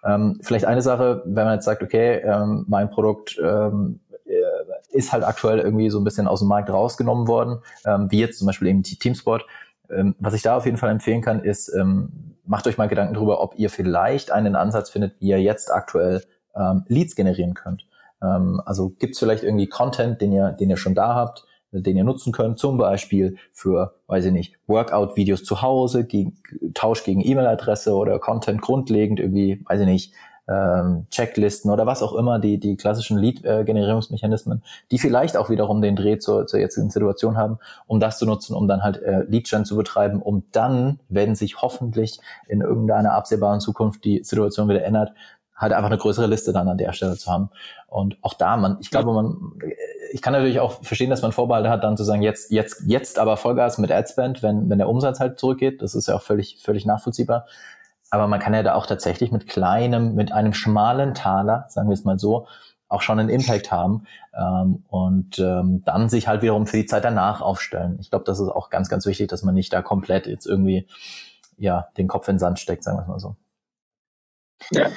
Ähm, 0.05 0.39
vielleicht 0.43 0.65
eine 0.65 0.83
Sache, 0.83 1.23
wenn 1.27 1.45
man 1.45 1.55
jetzt 1.55 1.65
sagt, 1.65 1.83
okay, 1.83 2.17
ähm, 2.17 2.65
mein 2.69 2.91
Produkt 2.91 3.39
ähm, 3.43 4.01
äh, 4.27 4.41
ist 4.91 5.13
halt 5.13 5.25
aktuell 5.25 5.59
irgendwie 5.59 5.91
so 5.91 5.99
ein 5.99 6.05
bisschen 6.05 6.27
aus 6.27 6.41
dem 6.41 6.49
Markt 6.49 6.71
rausgenommen 6.71 7.27
worden, 7.29 7.61
ähm, 7.85 8.11
wie 8.11 8.21
jetzt 8.21 8.39
zum 8.39 8.47
Beispiel 8.47 8.69
eben 8.69 8.83
Teamsport. 8.83 9.47
Ähm, 9.91 10.15
was 10.19 10.35
ich 10.35 10.43
da 10.43 10.57
auf 10.57 10.67
jeden 10.67 10.79
Fall 10.79 10.91
empfehlen 10.91 11.21
kann, 11.21 11.43
ist, 11.43 11.71
macht 12.47 12.67
euch 12.67 12.79
mal 12.79 12.89
Gedanken 12.89 13.15
darüber, 13.15 13.41
ob 13.43 13.59
ihr 13.59 13.71
vielleicht 13.71 14.31
einen 14.31 14.57
Ansatz 14.57 14.91
findet, 14.91 15.21
wie 15.21 15.29
ihr 15.29 15.43
jetzt 15.43 15.71
aktuell 15.73 16.23
Leads 16.87 17.17
generieren 17.17 17.55
könnt. 17.55 17.85
Ähm, 18.25 18.61
also 18.65 18.91
gibt 18.99 19.15
es 19.15 19.19
vielleicht 19.19 19.45
irgendwie 19.45 19.69
Content, 19.69 20.21
den 20.21 20.33
ihr, 20.33 20.53
den 20.53 20.71
ihr 20.71 20.77
schon 20.77 20.95
da 20.95 21.15
habt, 21.15 21.45
den 21.73 21.97
ihr 21.97 22.05
nutzen 22.05 22.33
könnt, 22.33 22.59
zum 22.59 22.79
Beispiel 22.79 23.37
für, 23.53 23.95
weiß 24.07 24.27
ich 24.27 24.33
nicht, 24.33 24.55
Workout-Videos 24.67 25.43
zu 25.43 25.61
Hause, 25.61 26.05
gegen, 26.05 26.37
Tausch 26.73 27.05
gegen 27.05 27.21
E-Mail-Adresse 27.21 27.95
oder 27.95 28.19
Content 28.19 28.63
grundlegend 28.63 29.19
irgendwie, 29.19 29.65
weiß 29.67 29.81
ich 29.81 29.87
nicht, 29.87 30.15
ähm, 30.47 31.07
Checklisten 31.11 31.71
oder 31.71 31.87
was 31.87 32.03
auch 32.03 32.13
immer, 32.13 32.39
die, 32.39 32.59
die 32.59 32.77
klassischen 32.77 33.19
Lead-Generierungsmechanismen, 33.19 34.63
die 34.91 34.99
vielleicht 34.99 35.37
auch 35.37 35.49
wiederum 35.49 35.81
den 35.81 35.97
Dreh 35.97 36.19
zur, 36.19 36.47
zur 36.47 36.61
jetzigen 36.61 36.91
Situation 36.91 37.37
haben, 37.37 37.59
um 37.87 37.99
das 37.99 38.19
zu 38.19 38.27
nutzen, 38.27 38.55
um 38.55 38.69
dann 38.69 38.83
halt 38.83 39.03
äh, 39.03 39.23
Lead-Gen 39.23 39.65
zu 39.65 39.77
betreiben, 39.77 40.21
um 40.21 40.45
dann, 40.53 41.01
wenn 41.09 41.35
sich 41.35 41.63
hoffentlich 41.63 42.21
in 42.47 42.61
irgendeiner 42.61 43.15
absehbaren 43.15 43.61
Zukunft 43.61 44.05
die 44.05 44.23
Situation 44.23 44.69
wieder 44.69 44.85
ändert, 44.85 45.15
halt 45.57 45.73
einfach 45.73 45.91
eine 45.91 45.99
größere 45.99 46.27
Liste 46.27 46.53
dann 46.53 46.69
an 46.69 46.79
der 46.79 46.93
Stelle 46.93 47.17
zu 47.17 47.31
haben. 47.31 47.51
Und 47.87 48.19
auch 48.23 48.35
da, 48.35 48.57
man, 48.57 48.79
ich 48.81 48.91
glaube, 48.91 49.13
man, 49.13 49.53
ich 50.13 50.21
kann 50.21 50.33
natürlich 50.33 50.61
auch 50.61 50.83
verstehen, 50.83 51.11
dass 51.11 51.23
man 51.23 51.33
Vorbehalte 51.33 51.71
hat, 51.71 51.85
dann 51.85 51.97
zu 51.97 52.05
sagen, 52.05 52.23
jetzt, 52.23 52.51
jetzt, 52.51 52.83
jetzt 52.87 53.19
aber 53.19 53.37
Vollgas 53.37 53.79
mit 53.79 53.93
Adspend, 53.93 54.43
wenn, 54.43 54.69
wenn 54.69 54.79
der 54.79 54.89
Umsatz 54.89 55.21
halt 55.21 55.39
zurückgeht. 55.39 55.81
Das 55.81 55.95
ist 55.95 56.09
ja 56.09 56.17
auch 56.17 56.23
völlig, 56.23 56.59
völlig 56.61 56.87
nachvollziehbar. 56.87 57.47
Aber 58.11 58.27
man 58.27 58.41
kann 58.41 58.55
ja 58.55 58.63
da 58.63 58.75
auch 58.75 58.87
tatsächlich 58.87 59.33
mit 59.33 59.49
kleinem, 59.49 60.15
mit 60.15 60.33
einem 60.33 60.55
schmalen 60.55 61.15
Taler, 61.15 61.67
sagen 61.69 61.89
wir 61.89 61.95
es 61.95 62.05
mal 62.05 62.19
so, 62.19 62.47
auch 62.89 63.03
schon 63.03 63.19
einen 63.19 63.29
Impact 63.29 63.73
haben 63.73 64.07
ähm, 64.37 64.85
und 64.89 65.39
ähm, 65.39 65.83
dann 65.85 66.09
sich 66.09 66.29
halt 66.29 66.43
wiederum 66.43 66.67
für 66.67 66.77
die 66.77 66.87
Zeit 66.87 67.05
danach 67.05 67.41
aufstellen. 67.41 67.99
Ich 68.01 68.11
glaube, 68.11 68.25
das 68.25 68.39
ist 68.39 68.49
auch 68.49 68.71
ganz, 68.71 68.89
ganz 68.89 69.07
wichtig, 69.07 69.29
dass 69.29 69.43
man 69.43 69.55
nicht 69.55 69.73
da 69.73 69.83
komplett 69.83 70.27
jetzt 70.27 70.47
irgendwie 70.47 70.87
ja 71.57 71.89
den 71.97 72.09
Kopf 72.09 72.29
in 72.29 72.35
den 72.35 72.39
Sand 72.41 72.59
steckt, 72.59 72.85
sagen 72.85 72.99
wir 72.99 73.03
es 73.03 73.09
mal 73.09 73.19
so. 73.19 73.37
Ja. 74.71 74.89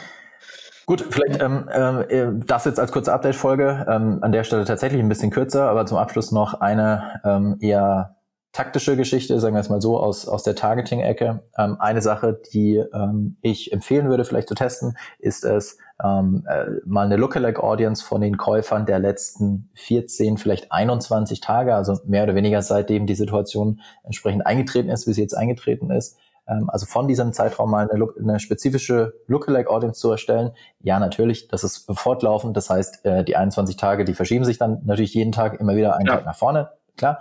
Gut, 0.88 1.06
vielleicht 1.10 1.42
ähm, 1.42 1.68
äh, 1.68 2.46
das 2.46 2.64
jetzt 2.64 2.80
als 2.80 2.94
kurze 2.94 3.12
Update-Folge. 3.12 3.86
Ähm, 3.90 4.20
an 4.22 4.32
der 4.32 4.46
Stelle 4.46 4.64
tatsächlich 4.64 5.02
ein 5.02 5.10
bisschen 5.10 5.32
kürzer, 5.32 5.70
aber 5.70 5.86
zum 5.86 5.98
Abschluss 5.98 6.32
noch 6.32 6.62
eine 6.62 7.20
ähm, 7.26 7.58
eher 7.60 8.16
taktische 8.54 8.96
Geschichte, 8.96 9.38
sagen 9.42 9.54
wir 9.54 9.60
es 9.60 9.68
mal 9.68 9.82
so, 9.82 10.00
aus, 10.00 10.30
aus 10.30 10.44
der 10.44 10.56
Targeting-Ecke. 10.56 11.44
Ähm, 11.58 11.76
eine 11.82 12.02
Sache, 12.02 12.40
die 12.54 12.78
ähm, 12.94 13.36
ich 13.42 13.74
empfehlen 13.74 14.08
würde, 14.08 14.24
vielleicht 14.24 14.48
zu 14.48 14.56
testen, 14.56 14.98
ist 15.20 15.44
es, 15.44 15.78
ähm, 16.02 16.46
äh, 16.48 16.68
mal 16.86 17.06
eine 17.06 17.18
Lookalike-Audience 17.18 18.02
von 18.02 18.22
den 18.22 18.38
Käufern 18.38 18.86
der 18.86 19.00
letzten 19.00 19.70
14, 19.76 20.38
vielleicht 20.38 20.72
21 20.72 21.42
Tage, 21.42 21.76
also 21.76 22.00
mehr 22.06 22.24
oder 22.24 22.36
weniger 22.36 22.62
seitdem 22.62 23.08
die 23.08 23.16
Situation 23.16 23.82
entsprechend 24.04 24.48
eingetreten 24.48 24.90
ist, 24.90 25.06
wie 25.06 25.12
sie 25.12 25.22
jetzt 25.22 25.36
eingetreten 25.36 25.92
ist, 25.92 26.18
ähm, 26.48 26.70
also 26.70 26.86
von 26.86 27.08
diesem 27.08 27.34
Zeitraum 27.34 27.72
mal 27.72 27.90
eine, 27.90 28.08
eine 28.20 28.40
spezifische 28.40 29.14
Lookalike-Audience 29.28 30.00
zu 30.00 30.12
erstellen. 30.12 30.52
Ja, 30.80 31.00
natürlich, 31.00 31.48
das 31.48 31.64
ist 31.64 31.92
fortlaufend. 31.98 32.56
Das 32.56 32.70
heißt, 32.70 33.06
äh, 33.06 33.24
die 33.24 33.36
21 33.36 33.78
Tage, 33.78 34.06
die 34.06 34.14
verschieben 34.14 34.46
sich 34.46 34.58
dann 34.58 34.82
natürlich 34.86 35.14
jeden 35.14 35.32
Tag 35.32 35.60
immer 35.60 35.76
wieder 35.76 35.96
einen 35.96 36.08
ja. 36.08 36.16
Tag 36.16 36.26
nach 36.26 36.36
vorne. 36.36 36.72
Klar. 36.98 37.20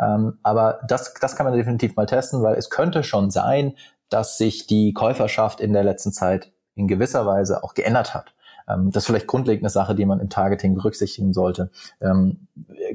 Ähm, 0.00 0.38
aber 0.42 0.80
das, 0.86 1.14
das 1.14 1.36
kann 1.36 1.46
man 1.46 1.56
definitiv 1.56 1.96
mal 1.96 2.06
testen, 2.06 2.42
weil 2.42 2.54
es 2.54 2.70
könnte 2.70 3.02
schon 3.02 3.30
sein, 3.30 3.74
dass 4.08 4.38
sich 4.38 4.66
die 4.66 4.92
Käuferschaft 4.92 5.60
in 5.60 5.72
der 5.72 5.82
letzten 5.82 6.12
Zeit 6.12 6.52
in 6.76 6.86
gewisser 6.86 7.26
Weise 7.26 7.64
auch 7.64 7.74
geändert 7.74 8.14
hat. 8.14 8.34
Ähm, 8.68 8.90
das 8.92 9.02
ist 9.02 9.06
vielleicht 9.06 9.26
grundlegend 9.26 9.64
eine 9.64 9.70
Sache, 9.70 9.94
die 9.94 10.06
man 10.06 10.20
im 10.20 10.30
Targeting 10.30 10.74
berücksichtigen 10.74 11.32
sollte. 11.32 11.70
Ähm, 12.00 12.46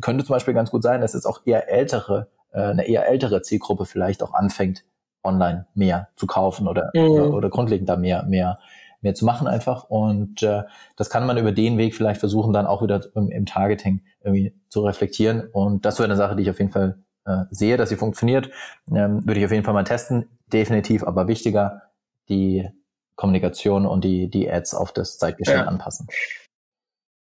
könnte 0.02 0.24
zum 0.24 0.34
Beispiel 0.34 0.54
ganz 0.54 0.72
gut 0.72 0.84
sein, 0.84 1.02
dass 1.02 1.14
es 1.14 1.26
auch 1.26 1.42
eher 1.46 1.70
ältere, 1.70 2.28
äh, 2.54 2.62
eine 2.62 2.88
eher 2.88 3.08
ältere 3.08 3.42
Zielgruppe 3.42 3.86
vielleicht 3.86 4.24
auch 4.24 4.34
anfängt, 4.34 4.84
online 5.24 5.68
mehr 5.74 6.10
zu 6.16 6.28
kaufen 6.28 6.68
oder, 6.68 6.92
mhm. 6.94 7.01
oder, 7.01 7.34
oder, 7.34 7.50
grundlegend 7.50 7.90
da 7.90 7.96
mehr, 7.96 8.24
mehr, 8.24 8.60
mehr 9.01 9.13
zu 9.13 9.25
machen 9.25 9.48
einfach. 9.48 9.86
Und 9.86 10.44
äh, 10.44 10.63
das 10.96 11.10
kann 11.10 11.25
man 11.25 11.38
über 11.38 11.51
den 11.51 11.78
Weg 11.78 11.96
vielleicht 11.96 12.20
versuchen, 12.20 12.54
dann 12.54 12.68
auch 12.68 12.82
wieder 12.82 13.01
im, 13.16 13.30
im 13.30 13.46
Targeting 13.46 14.01
irgendwie 14.24 14.54
zu 14.70 14.82
reflektieren. 14.82 15.48
Und 15.51 15.86
das 15.86 16.00
wäre 16.00 16.06
eine 16.06 16.18
Sache, 16.18 16.36
die 16.36 16.44
ich 16.44 16.50
auf 16.50 16.60
jeden 16.60 16.72
Fall 16.72 16.98
äh, 17.25 17.44
sehe, 17.51 17.78
dass 17.78 17.90
sie 17.90 17.96
funktioniert. 17.96 18.50
Ähm, 18.92 19.25
würde 19.25 19.40
ich 19.40 19.46
auf 19.46 19.51
jeden 19.51 19.63
Fall 19.63 19.74
mal 19.74 19.84
testen. 19.84 20.30
Definitiv, 20.51 21.04
aber 21.04 21.28
wichtiger, 21.28 21.84
die 22.30 22.70
Kommunikation 23.16 23.86
und 23.86 24.04
die, 24.04 24.30
die 24.30 24.51
Ads 24.51 24.74
auf 24.74 24.92
das 24.92 25.18
Zeitgeschehen 25.18 25.60
ja. 25.60 25.66
anpassen. 25.66 26.08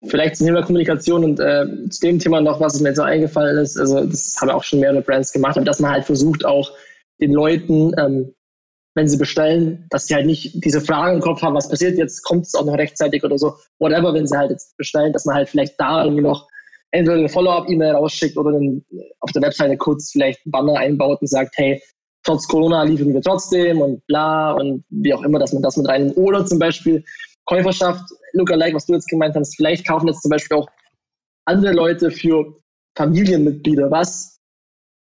Vielleicht 0.05 0.37
zum 0.37 0.47
Thema 0.47 0.63
Kommunikation 0.63 1.25
und 1.25 1.41
äh, 1.41 1.89
zu 1.89 2.01
dem 2.03 2.19
Thema 2.19 2.41
noch, 2.41 2.61
was 2.61 2.81
mir 2.81 2.95
so 2.95 3.03
eingefallen 3.03 3.57
ist. 3.59 3.79
Also, 3.79 4.05
das 4.05 4.37
haben 4.41 4.51
auch 4.51 4.63
schon 4.63 4.81
mehrere 4.81 5.01
Brands 5.01 5.33
gemacht, 5.33 5.57
aber 5.57 5.65
dass 5.65 5.81
man 5.81 5.91
halt 5.91 6.05
versucht, 6.05 6.45
auch 6.45 6.71
den 7.21 7.33
Leuten, 7.33 7.93
ähm, 7.99 8.35
wenn 8.95 9.09
sie 9.09 9.19
bestellen, 9.19 9.87
dass 9.91 10.07
sie 10.07 10.15
halt 10.15 10.27
nicht 10.27 10.65
diese 10.65 10.81
Fragen 10.81 11.17
im 11.17 11.21
Kopf 11.21 11.43
haben, 11.43 11.55
was 11.55 11.69
passiert 11.69 11.99
jetzt, 11.99 12.23
kommt 12.23 12.47
es 12.47 12.55
auch 12.55 12.65
noch 12.65 12.79
rechtzeitig 12.79 13.23
oder 13.25 13.39
so, 13.39 13.55
whatever, 13.79 14.15
wenn 14.15 14.27
sie 14.27 14.37
halt 14.37 14.51
jetzt 14.51 14.77
bestellen, 14.77 15.13
dass 15.13 15.27
man 15.27 15.37
halt 15.37 15.49
vielleicht 15.49 15.79
da 15.79 16.05
irgendwie 16.05 16.23
noch 16.23 16.49
entweder 16.93 17.19
eine 17.19 17.29
Follow-up-E-Mail 17.29 17.93
rausschickt 17.93 18.37
oder 18.37 18.53
dann 18.53 18.85
auf 19.21 19.33
der 19.33 19.43
Webseite 19.43 19.77
kurz 19.77 20.13
vielleicht 20.13 20.41
einen 20.47 20.53
Banner 20.53 20.79
einbaut 20.79 21.21
und 21.21 21.29
sagt, 21.29 21.55
hey, 21.57 21.83
trotz 22.25 22.49
Corona 22.49 22.85
liefern 22.85 23.13
wir 23.13 23.21
trotzdem 23.21 23.81
und 23.81 24.05
bla 24.07 24.53
und 24.53 24.85
wie 24.89 25.13
auch 25.13 25.23
immer, 25.23 25.39
dass 25.39 25.53
man 25.53 25.63
das 25.63 25.77
mit 25.77 25.89
rein. 25.89 26.13
Oder 26.13 26.47
zum 26.47 26.59
Beispiel 26.59 27.05
Käuferschaft, 27.45 28.03
Lookalike, 28.33 28.75
was 28.75 28.87
du 28.87 28.95
jetzt 28.95 29.09
gemeint 29.09 29.37
hast, 29.37 29.57
vielleicht 29.57 29.87
kaufen 29.87 30.09
jetzt 30.09 30.23
zum 30.23 30.31
Beispiel 30.31 30.57
auch 30.57 30.69
andere 31.45 31.73
Leute 31.73 32.11
für 32.11 32.57
Familienmitglieder 32.97 33.91
was, 33.91 34.36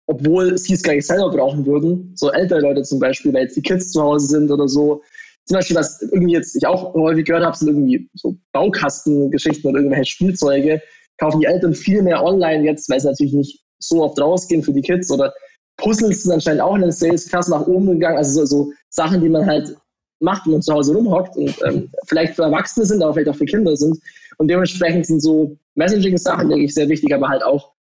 obwohl 0.07 0.57
sie 0.57 0.73
es 0.73 0.83
gar 0.83 0.93
nicht 0.93 1.07
selber 1.07 1.29
brauchen 1.29 1.65
würden. 1.65 2.11
So 2.15 2.31
ältere 2.31 2.61
Leute 2.61 2.83
zum 2.83 2.99
Beispiel, 2.99 3.33
weil 3.33 3.43
jetzt 3.43 3.57
die 3.57 3.61
Kids 3.61 3.91
zu 3.91 4.01
Hause 4.01 4.27
sind 4.27 4.51
oder 4.51 4.67
so. 4.67 5.01
Zum 5.45 5.55
Beispiel, 5.55 5.75
was 5.75 6.01
irgendwie 6.01 6.33
jetzt 6.33 6.55
ich 6.55 6.65
auch 6.65 6.93
häufig 6.93 7.25
gehört 7.25 7.45
habe, 7.45 7.55
sind 7.55 7.69
irgendwie 7.69 8.09
so 8.13 8.35
Baukastengeschichten 8.51 9.69
oder 9.69 9.79
irgendwelche 9.79 10.11
Spielzeuge. 10.11 10.81
Kaufen 11.17 11.39
die 11.39 11.45
Eltern 11.45 11.73
viel 11.73 12.01
mehr 12.01 12.23
online 12.23 12.63
jetzt, 12.65 12.89
weil 12.89 12.99
sie 12.99 13.07
natürlich 13.07 13.33
nicht 13.33 13.63
so 13.79 14.03
oft 14.03 14.19
rausgehen 14.19 14.63
für 14.63 14.73
die 14.73 14.81
Kids 14.81 15.11
oder 15.11 15.33
Puzzles 15.77 16.23
sind 16.23 16.31
anscheinend 16.31 16.61
auch 16.61 16.75
in 16.75 16.81
den 16.81 16.91
Sales 16.91 17.29
krass 17.29 17.47
nach 17.47 17.67
oben 17.67 17.87
gegangen. 17.87 18.17
Also 18.17 18.45
so, 18.45 18.45
so 18.45 18.71
Sachen, 18.89 19.21
die 19.21 19.29
man 19.29 19.45
halt 19.45 19.75
macht, 20.19 20.45
wenn 20.45 20.53
man 20.53 20.61
zu 20.61 20.73
Hause 20.73 20.93
rumhockt 20.95 21.35
und 21.35 21.53
ähm, 21.65 21.91
vielleicht 22.07 22.35
für 22.35 22.43
Erwachsene 22.43 22.85
sind, 22.85 23.03
aber 23.03 23.13
vielleicht 23.13 23.29
auch 23.29 23.35
für 23.35 23.45
Kinder 23.45 23.75
sind. 23.75 23.99
Und 24.37 24.47
dementsprechend 24.47 25.05
sind 25.05 25.21
so 25.21 25.57
Messaging-Sachen, 25.75 26.49
denke 26.49 26.65
ich, 26.65 26.73
sehr 26.73 26.89
wichtig, 26.89 27.13
aber 27.13 27.27
halt 27.27 27.43
auch 27.43 27.73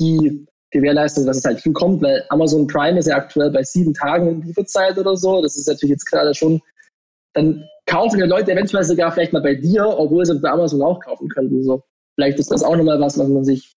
die 0.00 0.46
Gewährleistung, 0.70 1.24
dass 1.26 1.38
es 1.38 1.44
halt 1.44 1.60
viel 1.60 1.72
kommt, 1.72 2.02
weil 2.02 2.24
Amazon 2.28 2.66
Prime 2.66 2.98
ist 2.98 3.08
ja 3.08 3.16
aktuell 3.16 3.50
bei 3.50 3.62
sieben 3.62 3.94
Tagen 3.94 4.42
Lieferzeit 4.42 4.98
oder 4.98 5.16
so. 5.16 5.40
Das 5.42 5.56
ist 5.56 5.66
natürlich 5.66 5.92
jetzt 5.92 6.04
gerade 6.04 6.34
schon, 6.34 6.60
dann 7.34 7.64
kaufen 7.86 8.18
die 8.18 8.26
Leute 8.26 8.52
eventuell 8.52 8.84
sogar 8.84 9.12
vielleicht 9.12 9.32
mal 9.32 9.42
bei 9.42 9.54
dir, 9.54 9.86
obwohl 9.86 10.26
sie 10.26 10.38
bei 10.38 10.50
Amazon 10.50 10.82
auch 10.82 11.00
kaufen 11.00 11.28
könnten. 11.28 11.62
So. 11.64 11.84
Vielleicht 12.14 12.38
ist 12.38 12.50
das 12.50 12.62
auch 12.62 12.76
nochmal 12.76 13.00
was, 13.00 13.18
was 13.18 13.28
man 13.28 13.44
sich 13.44 13.76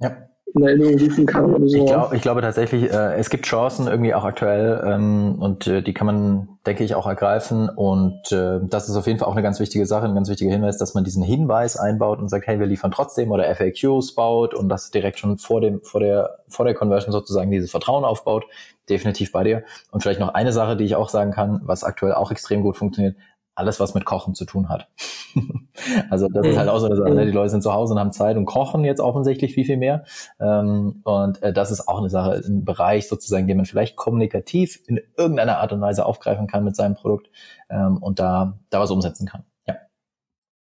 ja 0.00 0.28
in 0.56 0.66
Erinnerung 0.66 0.98
rufen 0.98 1.26
kann 1.26 1.54
oder 1.54 1.68
so. 1.68 1.76
Ich, 1.76 1.86
glaub, 1.86 2.12
ich 2.12 2.22
glaube 2.22 2.40
tatsächlich, 2.40 2.90
äh, 2.90 3.14
es 3.14 3.30
gibt 3.30 3.46
Chancen 3.46 3.86
irgendwie 3.86 4.14
auch 4.14 4.24
aktuell 4.24 4.82
ähm, 4.84 5.36
und 5.38 5.66
äh, 5.66 5.82
die 5.82 5.92
kann 5.94 6.06
man, 6.06 6.48
denke 6.66 6.84
ich, 6.84 6.94
auch 6.94 7.06
ergreifen. 7.06 7.68
Und 7.68 8.32
äh, 8.32 8.60
das 8.62 8.88
ist 8.88 8.96
auf 8.96 9.06
jeden 9.06 9.18
Fall 9.18 9.28
auch 9.28 9.32
eine 9.32 9.42
ganz 9.42 9.60
wichtige 9.60 9.86
Sache, 9.86 10.06
ein 10.06 10.14
ganz 10.14 10.28
wichtiger 10.28 10.50
Hinweis, 10.50 10.78
dass 10.78 10.94
man 10.94 11.04
diesen 11.04 11.22
Hinweis 11.22 11.76
einbaut 11.76 12.18
und 12.18 12.28
sagt, 12.28 12.46
hey, 12.46 12.58
wir 12.58 12.66
liefern 12.66 12.90
trotzdem 12.90 13.30
oder 13.30 13.44
FAQs 13.54 14.14
baut 14.14 14.54
und 14.54 14.68
das 14.68 14.90
direkt 14.90 15.18
schon 15.18 15.38
vor 15.38 15.60
dem, 15.60 15.80
vor 15.82 16.00
der, 16.00 16.38
vor 16.48 16.64
der 16.64 16.74
Conversion 16.74 17.12
sozusagen 17.12 17.50
dieses 17.50 17.70
Vertrauen 17.70 18.04
aufbaut. 18.04 18.46
Definitiv 18.88 19.32
bei 19.32 19.44
dir. 19.44 19.64
Und 19.90 20.02
vielleicht 20.02 20.20
noch 20.20 20.34
eine 20.34 20.52
Sache, 20.52 20.76
die 20.76 20.84
ich 20.84 20.96
auch 20.96 21.08
sagen 21.08 21.32
kann, 21.32 21.60
was 21.64 21.84
aktuell 21.84 22.14
auch 22.14 22.30
extrem 22.30 22.62
gut 22.62 22.76
funktioniert, 22.76 23.16
alles, 23.56 23.80
was 23.80 23.94
mit 23.94 24.04
Kochen 24.04 24.34
zu 24.34 24.44
tun 24.44 24.68
hat. 24.68 24.88
also 26.10 26.28
das 26.28 26.44
mhm. 26.44 26.50
ist 26.50 26.58
halt 26.58 26.68
auch 26.68 26.78
so 26.78 26.86
eine 26.86 26.96
Sache. 26.96 27.14
Ne? 27.14 27.26
Die 27.26 27.32
Leute 27.32 27.50
sind 27.50 27.62
zu 27.62 27.72
Hause 27.72 27.94
und 27.94 28.00
haben 28.00 28.12
Zeit 28.12 28.36
und 28.36 28.44
kochen 28.44 28.84
jetzt 28.84 29.00
offensichtlich 29.00 29.54
viel, 29.54 29.64
viel 29.64 29.78
mehr. 29.78 30.04
Ähm, 30.38 31.00
und 31.04 31.42
äh, 31.42 31.52
das 31.52 31.70
ist 31.70 31.88
auch 31.88 31.98
eine 31.98 32.10
Sache, 32.10 32.42
ein 32.46 32.64
Bereich 32.64 33.08
sozusagen, 33.08 33.46
den 33.48 33.56
man 33.56 33.66
vielleicht 33.66 33.96
kommunikativ 33.96 34.80
in 34.86 35.00
irgendeiner 35.16 35.58
Art 35.58 35.72
und 35.72 35.80
Weise 35.80 36.06
aufgreifen 36.06 36.46
kann 36.46 36.64
mit 36.64 36.76
seinem 36.76 36.94
Produkt 36.94 37.30
ähm, 37.70 37.96
und 37.98 38.18
da, 38.18 38.58
da 38.70 38.80
was 38.80 38.90
umsetzen 38.90 39.26
kann. 39.26 39.44
Ja. 39.66 39.76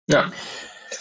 Ja. 0.09 0.25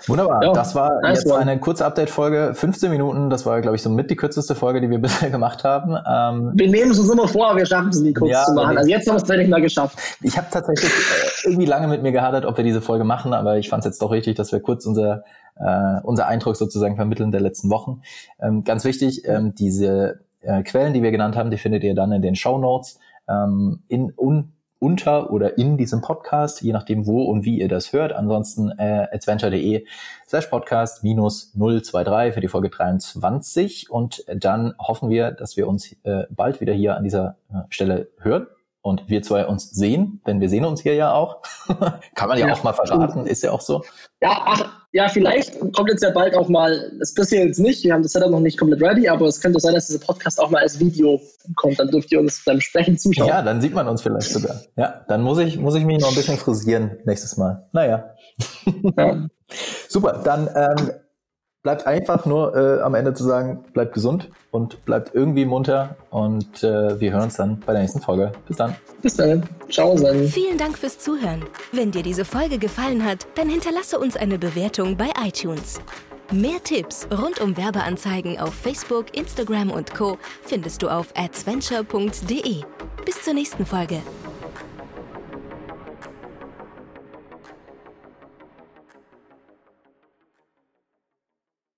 Wunderbar. 0.08 0.44
Ja, 0.44 0.54
das 0.54 0.76
war 0.76 1.02
nice 1.02 1.24
jetzt 1.24 1.32
one. 1.32 1.40
eine 1.40 1.60
kurze 1.60 1.86
Update-Folge, 1.86 2.54
15 2.54 2.90
Minuten. 2.92 3.30
Das 3.30 3.46
war, 3.46 3.62
glaube 3.62 3.76
ich, 3.76 3.82
so 3.82 3.90
mit 3.90 4.10
die 4.10 4.16
kürzeste 4.16 4.56
Folge, 4.56 4.82
die 4.82 4.90
wir 4.90 4.98
bisher 5.02 5.30
gemacht 5.30 5.64
haben. 5.64 5.92
Ähm, 5.92 6.52
wir 6.56 6.70
nehmen 6.70 6.92
es 6.92 7.00
uns 7.00 7.10
immer 7.10 7.28
vor, 7.28 7.56
wir 7.56 7.66
schaffen 7.66 7.90
es 7.90 8.00
nie 8.00 8.14
kurz 8.14 8.32
ja, 8.32 8.44
zu 8.44 8.54
machen. 8.54 8.78
Also 8.78 8.90
jetzt 8.90 9.08
haben 9.08 9.16
wir 9.16 9.18
es 9.18 9.24
tatsächlich 9.24 9.50
mal 9.50 9.62
geschafft. 9.62 9.98
Ich 10.22 10.38
habe 10.38 10.48
tatsächlich 10.52 10.92
äh, 10.92 11.50
irgendwie 11.50 11.66
lange 11.66 11.88
mit 11.88 12.04
mir 12.04 12.12
gehadert, 12.12 12.46
ob 12.46 12.58
wir 12.58 12.64
diese 12.64 12.82
Folge 12.82 13.04
machen, 13.04 13.34
aber 13.34 13.58
ich 13.58 13.70
fand 13.70 13.82
es 13.82 13.86
jetzt 13.86 14.02
doch 14.02 14.12
richtig, 14.12 14.36
dass 14.36 14.52
wir 14.52 14.60
kurz 14.60 14.86
unser, 14.86 15.24
äh, 15.56 16.02
unser 16.04 16.28
Eindruck 16.28 16.56
sozusagen 16.56 16.96
vermitteln 16.96 17.32
der 17.32 17.42
letzten 17.42 17.70
Wochen. 17.70 18.02
Ähm, 18.40 18.64
ganz 18.64 18.84
wichtig, 18.86 19.24
ähm, 19.26 19.56
diese 19.56 20.20
äh, 20.42 20.64
Quellen, 20.64 20.94
die 20.94 21.04
wir 21.04 21.12
genannt 21.12 21.36
haben, 21.36 21.52
die 21.52 21.58
findet 21.58 21.84
ihr 21.84 21.96
dann 21.96 22.12
in 22.12 22.22
den 22.22 22.36
Show 22.36 22.58
Notes. 22.58 23.00
Ähm, 23.30 23.84
in, 23.88 24.14
un, 24.18 24.54
unter 24.80 25.32
oder 25.32 25.58
in 25.58 25.78
diesem 25.78 26.02
Podcast, 26.02 26.62
je 26.62 26.74
nachdem 26.74 27.06
wo 27.08 27.24
und 27.24 27.46
wie 27.46 27.60
ihr 27.60 27.68
das 27.68 27.94
hört. 27.94 28.14
Ansonsten 28.14 28.72
äh, 28.78 29.08
adventure.de 29.12 29.86
slash 30.28 30.48
podcast 30.48 31.04
minus 31.04 31.54
023 31.54 32.34
für 32.34 32.42
die 32.42 32.48
Folge 32.48 32.70
23 32.70 33.90
und 33.90 34.24
dann 34.34 34.74
hoffen 34.80 35.10
wir, 35.10 35.32
dass 35.32 35.58
wir 35.58 35.68
uns 35.68 35.94
äh, 36.04 36.24
bald 36.30 36.62
wieder 36.62 36.74
hier 36.74 36.96
an 36.96 37.04
dieser 37.04 37.38
äh, 37.52 37.62
Stelle 37.70 38.10
hören 38.20 38.48
und 38.88 39.10
wir 39.10 39.22
zwei 39.22 39.46
uns 39.46 39.70
sehen, 39.72 40.22
denn 40.26 40.40
wir 40.40 40.50
sehen 40.50 40.66
uns 40.66 40.82
hier 40.82 40.96
ja 40.96 41.14
auch. 41.14 41.42
Kann 42.16 42.30
man 42.30 42.38
ja, 42.38 42.48
ja, 42.48 42.54
auch 42.54 42.64
mal 42.64 42.74
verraten, 42.74 43.26
ist 43.26 43.44
ja 43.44 43.52
auch 43.52 43.62
so. 43.62 43.84
Ja, 44.22 44.42
ach, 44.46 44.66
ja, 44.94 45.10
vielleicht 45.10 45.60
kommt 45.74 45.90
jetzt 45.90 46.02
ja 46.02 46.12
bald 46.12 46.36
auch 46.36 46.50
mal, 46.50 46.92
das 47.00 47.14
passiert 47.14 47.46
jetzt 47.46 47.60
nicht, 47.60 47.84
wir 47.84 47.94
haben 47.94 48.02
das 48.02 48.14
Setup 48.14 48.32
noch 48.32 48.40
nicht 48.40 48.58
komplett 48.58 48.82
ready, 48.82 49.08
aber 49.10 49.28
es 49.28 49.42
könnte 49.42 49.60
sein, 49.60 49.74
dass 49.76 49.88
dieser 49.88 50.00
Podcast 50.00 50.40
auch 50.40 50.50
mal 50.50 50.62
als 50.62 50.80
Video 50.80 51.22
kommt, 51.56 51.80
dann 51.80 51.90
dürft 51.90 52.12
ihr 52.12 52.20
uns 52.20 52.44
beim 52.46 52.62
Sprechen 52.62 52.98
zuschauen. 52.98 53.28
Ja, 53.28 53.42
dann 53.42 53.62
sieht 53.62 53.74
man 53.74 53.88
uns 53.88 54.02
vielleicht 54.02 54.32
sogar. 54.32 54.62
Ja, 54.76 55.06
dann 55.08 55.22
muss 55.22 55.38
ich, 55.40 55.60
muss 55.60 55.76
ich 55.76 55.86
mich 55.86 56.00
noch 56.00 56.10
ein 56.10 56.16
bisschen 56.16 56.38
frisieren 56.38 56.98
nächstes 57.06 57.38
Mal. 57.38 57.68
Naja. 57.74 58.16
Ja. 58.98 59.28
Super, 59.90 60.22
dann 60.24 60.50
ähm, 60.56 60.92
bleibt 61.64 61.86
einfach 61.86 62.26
nur 62.26 62.56
äh, 62.56 62.82
am 62.82 62.96
Ende 62.96 63.14
zu 63.14 63.24
sagen, 63.24 63.64
bleibt 63.74 63.94
gesund 63.94 64.30
und 64.52 64.84
bleibt 64.86 65.14
irgendwie 65.14 65.46
munter 65.46 65.96
und 66.10 66.64
äh, 66.64 67.00
wir 67.00 67.12
hören 67.12 67.24
uns 67.24 67.36
dann 67.36 67.60
bei 67.66 67.74
der 67.74 67.82
nächsten 67.82 68.02
Folge. 68.02 68.32
Bis 68.48 68.58
dann. 68.58 68.76
Bis 69.02 69.16
dann. 69.16 69.44
Ciao 69.70 69.98
dann. 69.98 70.28
Vielen 70.28 70.58
Dank 70.58 70.78
fürs 70.78 71.00
Zuhören. 71.00 71.44
Wenn 71.72 71.92
dir 71.92 72.04
diese 72.04 72.26
Folge 72.26 72.58
gefallen 72.58 73.04
hat, 73.04 73.28
dann 73.36 73.50
hinterlasse 73.50 74.00
uns 74.00 74.16
eine 74.16 74.40
Bewertung 74.40 74.96
bei 74.96 75.10
iTunes. 75.26 75.82
Mehr 76.32 76.62
Tipps 76.64 77.08
rund 77.10 77.40
um 77.40 77.56
Werbeanzeigen 77.56 78.38
auf 78.38 78.54
Facebook, 78.54 79.16
Instagram 79.16 79.72
und 79.72 79.96
Co. 79.96 80.18
findest 80.44 80.84
du 80.84 80.90
auf 80.90 81.14
adventure.de. 81.16 82.64
Bis 83.06 83.24
zur 83.24 83.34
nächsten 83.34 83.66
Folge. 83.66 84.02